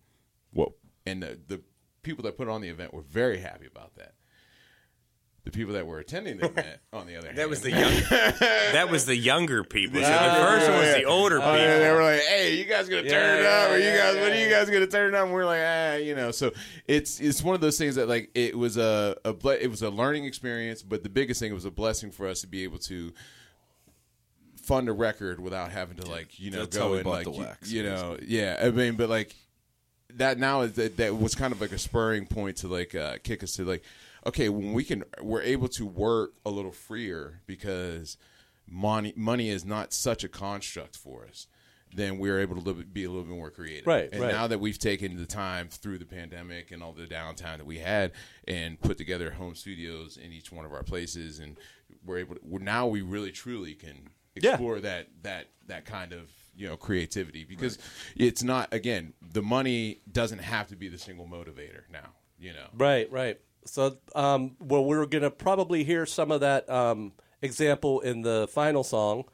Well, 0.54 0.74
and 1.04 1.22
the, 1.22 1.38
the 1.46 1.60
people 2.02 2.24
that 2.24 2.36
put 2.38 2.48
on 2.48 2.60
the 2.60 2.68
event 2.68 2.94
were 2.94 3.02
very 3.02 3.38
happy 3.38 3.66
about 3.66 3.96
that. 3.96 4.14
The 5.44 5.50
people 5.50 5.74
that 5.74 5.86
were 5.86 5.98
attending 5.98 6.38
the 6.38 6.46
event, 6.50 6.80
on 6.90 7.06
the 7.06 7.16
other 7.16 7.26
hand, 7.26 7.36
that 7.36 7.50
was 7.50 7.60
the 7.60 7.70
young. 7.70 7.92
that 8.08 8.88
was 8.90 9.04
the 9.04 9.14
younger 9.14 9.62
people. 9.62 10.00
So 10.00 10.08
the 10.08 10.46
first 10.46 10.70
one 10.70 10.78
was 10.78 10.94
the 10.94 11.04
older 11.04 11.36
people. 11.36 11.50
Oh, 11.50 11.56
yeah, 11.56 11.78
they 11.80 11.90
were 11.90 12.02
like, 12.02 12.20
"Hey, 12.22 12.56
you 12.56 12.64
guys 12.64 12.88
gonna 12.88 13.06
turn 13.06 13.40
it 13.40 13.42
Yeah, 13.42 13.48
up? 13.50 13.70
Or 13.72 13.76
you 13.76 13.84
yeah, 13.84 13.96
guys, 13.98 14.16
what 14.22 14.32
are 14.32 14.40
you 14.42 14.48
guys 14.48 14.70
gonna 14.70 14.86
turn 14.86 15.12
it 15.12 15.18
up?" 15.18 15.24
And 15.26 15.34
we're 15.34 15.44
like, 15.44 15.60
"Ah, 15.62 15.94
you 15.96 16.14
know." 16.14 16.30
So 16.30 16.52
it's 16.86 17.20
it's 17.20 17.42
one 17.42 17.54
of 17.54 17.60
those 17.60 17.76
things 17.76 17.96
that 17.96 18.08
like 18.08 18.30
it 18.34 18.56
was 18.56 18.78
a, 18.78 19.16
a 19.26 19.34
ble- 19.34 19.50
it 19.50 19.66
was 19.66 19.82
a 19.82 19.90
learning 19.90 20.24
experience, 20.24 20.82
but 20.82 21.02
the 21.02 21.10
biggest 21.10 21.40
thing 21.40 21.50
it 21.50 21.54
was 21.54 21.66
a 21.66 21.70
blessing 21.70 22.10
for 22.10 22.26
us 22.26 22.40
to 22.40 22.46
be 22.46 22.64
able 22.64 22.78
to 22.78 23.12
fund 24.62 24.88
a 24.88 24.92
record 24.94 25.40
without 25.40 25.70
having 25.70 25.98
to 25.98 26.06
like 26.10 26.40
you 26.40 26.50
know 26.50 26.60
That's 26.60 26.78
go 26.78 26.94
and 26.94 27.06
like 27.06 27.26
the 27.26 27.32
you, 27.32 27.46
you 27.64 27.82
know 27.82 28.16
yeah 28.26 28.58
I 28.62 28.70
mean 28.70 28.96
but 28.96 29.10
like 29.10 29.36
that 30.16 30.38
now 30.38 30.62
is 30.62 30.72
that, 30.74 30.96
that 30.98 31.16
was 31.18 31.35
kind 31.35 31.53
of 31.53 31.61
like 31.61 31.72
a 31.72 31.79
spurring 31.79 32.27
point 32.27 32.57
to 32.59 32.68
like 32.68 32.94
uh, 32.94 33.16
kick 33.22 33.42
us 33.42 33.53
to 33.57 33.64
like, 33.64 33.83
okay, 34.27 34.48
when 34.48 34.72
we 34.72 34.85
can, 34.85 35.05
we're 35.20 35.42
able 35.42 35.68
to 35.68 35.87
work 35.87 36.35
a 36.46 36.50
little 36.50 36.70
freer 36.72 37.40
because 37.46 38.16
money 38.66 39.12
money 39.16 39.50
is 39.50 39.64
not 39.64 39.92
such 39.92 40.24
a 40.24 40.29
construct 40.29 40.96
for 40.96 41.27
us. 41.27 41.46
Then 41.94 42.18
we're 42.18 42.40
able 42.40 42.57
to 42.57 42.61
live, 42.61 42.92
be 42.92 43.05
a 43.05 43.09
little 43.09 43.22
bit 43.24 43.37
more 43.37 43.50
creative, 43.50 43.87
Right, 43.87 44.09
And 44.12 44.20
right. 44.22 44.33
now 44.33 44.48
that 44.48 44.59
we've 44.59 44.79
taken 44.79 45.16
the 45.16 45.27
time 45.27 45.68
through 45.68 45.98
the 45.98 46.05
pandemic 46.05 46.72
and 46.72 46.83
all 46.83 46.92
the 46.92 47.07
downtime 47.07 47.59
that 47.59 47.66
we 47.66 47.79
had, 47.79 48.11
and 48.48 48.81
put 48.81 48.98
together 48.98 49.31
home 49.31 49.55
studios 49.55 50.16
in 50.16 50.33
each 50.33 50.50
one 50.50 50.64
of 50.64 50.72
our 50.72 50.83
places, 50.83 51.38
and 51.38 51.57
we're 52.05 52.18
able 52.18 52.35
to. 52.35 52.40
We're, 52.42 52.59
now 52.59 52.88
we 52.88 53.03
really 53.03 53.31
truly 53.31 53.74
can 53.74 54.09
Yeah. 54.35 54.53
explore 54.53 54.81
that 54.81 55.07
that 55.22 55.50
that 55.68 55.85
kind 55.85 56.12
of 56.12 56.31
you 56.56 56.68
know 56.68 56.76
creativity 56.76 57.44
because 57.44 57.78
it's 58.16 58.42
not 58.42 58.72
again 58.72 59.12
the 59.32 59.42
money 59.42 60.00
doesn't 60.10 60.38
have 60.40 60.68
to 60.68 60.76
be 60.76 60.88
the 60.88 60.98
single 60.98 61.26
motivator 61.26 61.82
now 61.90 62.10
you 62.38 62.52
know 62.52 62.66
Right, 62.76 63.10
right. 63.10 63.40
So, 63.66 63.96
um, 64.14 64.56
well, 64.60 64.84
we're 64.84 65.06
going 65.06 65.22
to 65.22 65.30
probably 65.30 65.84
hear 65.84 66.04
some 66.04 66.30
of 66.30 66.40
that 66.40 66.68
um, 66.68 67.12
example 67.40 68.00
in 68.00 68.20
the 68.22 68.46
final 68.52 68.84
song. 68.84 69.24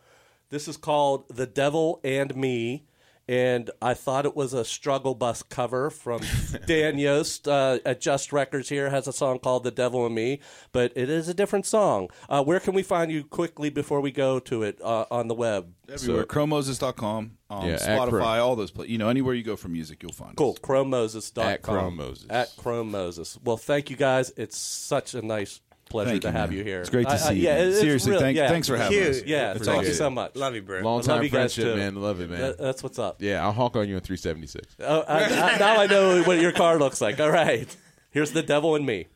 This 0.51 0.69
is 0.69 0.77
called 0.77 1.25
The 1.29 1.47
Devil 1.47 2.01
and 2.05 2.37
Me. 2.37 2.85
And 3.31 3.71
I 3.81 3.95
thought 3.95 4.27
it 4.27 4.35
was 4.35 4.53
a 4.55 4.65
struggle 4.65 5.15
bus 5.15 5.45
cover 5.45 5.89
from 5.89 6.23
Dan 6.67 6.99
Yost 6.99 7.47
uh, 7.47 7.79
at 7.87 8.01
Just 8.01 8.33
Records 8.33 8.69
here 8.69 8.91
has 8.91 9.07
a 9.07 9.13
song 9.13 9.39
called 9.39 9.63
The 9.63 9.71
Devil 9.71 10.05
and 10.05 10.17
Me, 10.17 10.41
but 10.73 10.93
it 10.97 11.09
is 11.09 11.29
a 11.29 11.35
different 11.35 11.65
song. 11.65 12.09
Uh, 12.29 12.43
where 12.43 12.59
can 12.59 12.75
we 12.75 12.83
find 12.83 13.13
you 13.13 13.23
quickly 13.23 13.71
before 13.71 14.01
we 14.01 14.11
go 14.11 14.41
to 14.41 14.65
it 14.65 14.81
uh, 14.83 15.05
on 15.13 15.29
the 15.29 15.35
web? 15.37 15.73
Everywhere. 15.89 16.25
ChromeMoses.com, 16.27 17.31
um, 17.51 17.69
Yeah, 17.69 17.77
Spotify, 17.77 18.41
all 18.43 18.57
those 18.57 18.73
places. 18.73 18.91
You 18.91 18.99
know, 18.99 19.09
anywhere 19.09 19.35
you 19.35 19.45
go 19.45 19.55
for 19.55 19.69
music, 19.69 20.03
you'll 20.03 20.11
find 20.11 20.35
Cool. 20.35 20.55
us. 20.55 20.59
ChromeMoses.com. 20.59 21.47
At 21.47 21.63
chromoses 21.63 22.27
At 22.31 22.49
Chrome 22.57 22.91
Moses. 22.91 23.39
Well, 23.45 23.57
thank 23.59 23.91
you 23.91 23.97
guys. 23.97 24.33
It's 24.37 24.59
such 24.59 25.15
a 25.15 25.23
nice 25.23 25.61
pleasure 25.91 26.11
Thank 26.11 26.23
to 26.23 26.29
you, 26.29 26.33
have 26.33 26.49
man. 26.51 26.59
you 26.59 26.65
here. 26.65 26.81
It's 26.81 26.89
great 26.91 27.05
to 27.05 27.11
I- 27.11 27.15
I- 27.15 27.17
see 27.19 27.35
you, 27.35 27.43
yeah, 27.43 27.55
man. 27.59 27.69
it's 27.69 27.81
Seriously, 27.81 28.11
real- 28.13 28.21
thank- 28.21 28.37
yeah. 28.39 28.49
thanks 28.49 28.69
for 28.69 28.77
having 28.79 28.97
Cute. 28.99 29.09
us. 29.09 29.23
Yeah, 29.27 29.53
It's 29.53 29.67
thank 29.67 29.83
you 29.83 29.89
good. 29.89 29.97
so 29.97 30.09
much. 30.11 30.35
Love 30.37 30.55
you, 30.55 30.63
bro. 30.63 30.81
long 30.81 30.97
Love 30.99 31.05
time 31.07 31.23
you 31.23 31.29
friendship 31.29 31.65
too. 31.65 31.77
man 31.77 31.95
love 31.97 32.21
it 32.21 32.31
man 32.31 32.41
That- 32.41 32.59
that's 32.59 32.83
what's 32.83 32.99
up. 32.99 33.17
yeah 33.21 33.45
i'll 33.45 33.53
honk 33.53 33.77
on 33.77 33.89
you 33.89 33.97
in 33.97 34.01
376 34.01 34.75
Oh, 34.81 35.01
I, 35.07 35.25
I, 35.25 35.59
now 35.59 35.77
I 35.81 35.87
know 35.87 36.23
what 36.23 36.41
your 36.41 36.53
car 36.53 36.79
looks 36.79 37.01
like. 37.03 37.21
All 37.21 37.31
right. 37.31 37.69
Here's 38.13 38.33
the 38.33 38.43
devil 38.43 38.75
and 38.75 38.85
me. 38.87 39.07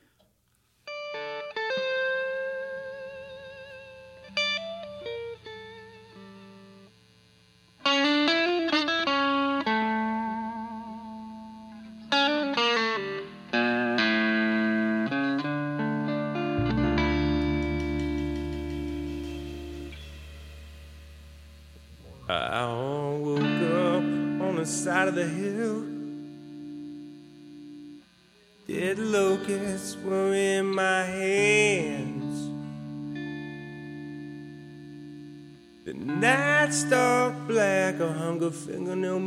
Fingernail 38.64 39.18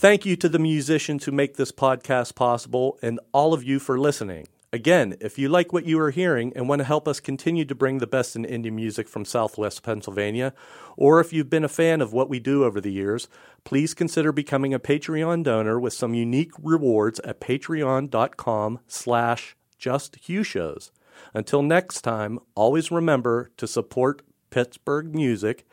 Thank 0.00 0.24
you 0.24 0.36
to 0.36 0.48
the 0.48 0.60
musicians 0.60 1.24
who 1.24 1.32
make 1.32 1.56
this 1.56 1.72
podcast 1.72 2.36
possible 2.36 3.00
and 3.02 3.18
all 3.32 3.52
of 3.52 3.64
you 3.64 3.80
for 3.80 3.98
listening. 3.98 4.46
Again, 4.72 5.16
if 5.20 5.40
you 5.40 5.48
like 5.48 5.72
what 5.72 5.86
you 5.86 5.98
are 5.98 6.12
hearing 6.12 6.52
and 6.54 6.68
want 6.68 6.78
to 6.78 6.84
help 6.84 7.08
us 7.08 7.18
continue 7.18 7.64
to 7.64 7.74
bring 7.74 7.98
the 7.98 8.06
best 8.06 8.36
in 8.36 8.44
indie 8.44 8.70
music 8.70 9.08
from 9.08 9.24
Southwest 9.24 9.82
Pennsylvania, 9.82 10.54
or 10.96 11.18
if 11.18 11.32
you've 11.32 11.50
been 11.50 11.64
a 11.64 11.68
fan 11.68 12.00
of 12.00 12.12
what 12.12 12.28
we 12.28 12.38
do 12.38 12.62
over 12.62 12.80
the 12.80 12.92
years, 12.92 13.26
please 13.64 13.92
consider 13.92 14.30
becoming 14.30 14.72
a 14.72 14.78
Patreon 14.78 15.42
donor 15.42 15.80
with 15.80 15.94
some 15.94 16.14
unique 16.14 16.52
rewards 16.62 17.18
at 17.24 17.40
patreon.com 17.40 18.78
slash 18.86 19.56
justhughshows. 19.80 20.92
Until 21.34 21.62
next 21.64 22.02
time, 22.02 22.38
always 22.54 22.92
remember 22.92 23.50
to 23.56 23.66
support 23.66 24.22
Pittsburgh 24.50 25.12
music. 25.12 25.66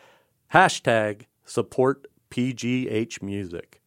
Hashtag 0.51 1.27
support 1.45 2.07
PGH 2.31 3.21
music. 3.21 3.83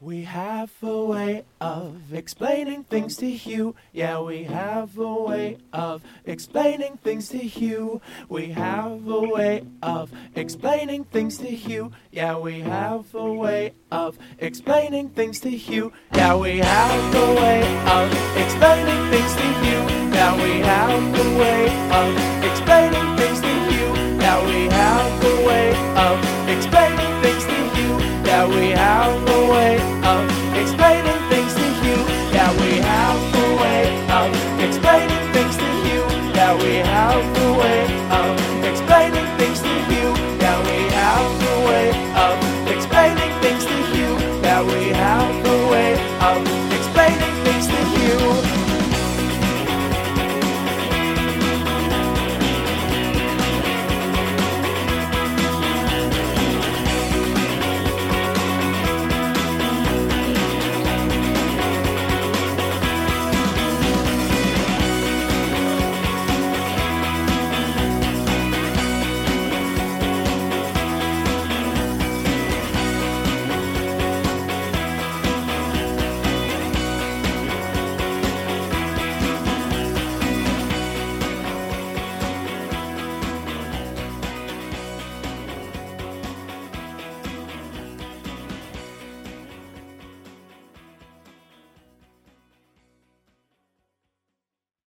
We 0.00 0.22
have 0.22 0.70
a 0.80 1.04
way 1.06 1.44
of 1.60 2.14
explaining 2.14 2.84
things 2.84 3.16
to 3.16 3.26
you. 3.26 3.74
Yeah, 3.92 4.20
we 4.20 4.44
have 4.44 4.96
a 4.96 5.12
way 5.12 5.56
of 5.72 6.04
explaining 6.24 6.98
things 6.98 7.30
to 7.30 7.44
you. 7.44 8.00
We 8.28 8.52
have 8.52 9.08
a 9.08 9.20
way 9.22 9.64
of 9.82 10.12
explaining 10.36 11.02
things 11.06 11.38
to 11.38 11.52
you. 11.52 11.90
Yeah, 12.12 12.38
we 12.38 12.60
have 12.60 13.12
a 13.12 13.32
way 13.32 13.74
of 13.90 14.16
explaining 14.38 15.08
things 15.08 15.40
to 15.40 15.50
you. 15.50 15.92
Yeah, 16.12 16.36
we 16.36 16.58
have 16.58 17.14
a 17.16 17.34
way 17.34 17.62
of 17.88 18.12
explaining 18.38 19.10
things 19.10 19.34
to 19.34 19.46
you. 19.66 19.80
Yeah, 20.14 20.36
we 20.40 20.60
have 20.60 21.18
a 21.18 21.38
way 21.40 21.66
of 21.90 22.44
explaining 22.44 23.16
things 23.16 23.40
to 23.40 23.52
you. 23.74 23.86
Yeah, 24.20 24.46
we 24.46 24.68
have 24.68 25.24
a 25.24 25.44
way 25.44 25.70
of 25.96 26.48
explaining 26.48 26.97
Yeah, 28.28 28.46
we 28.46 28.68
have 28.72 29.26
a 29.26 29.50
way 29.50 29.76
of 30.04 30.27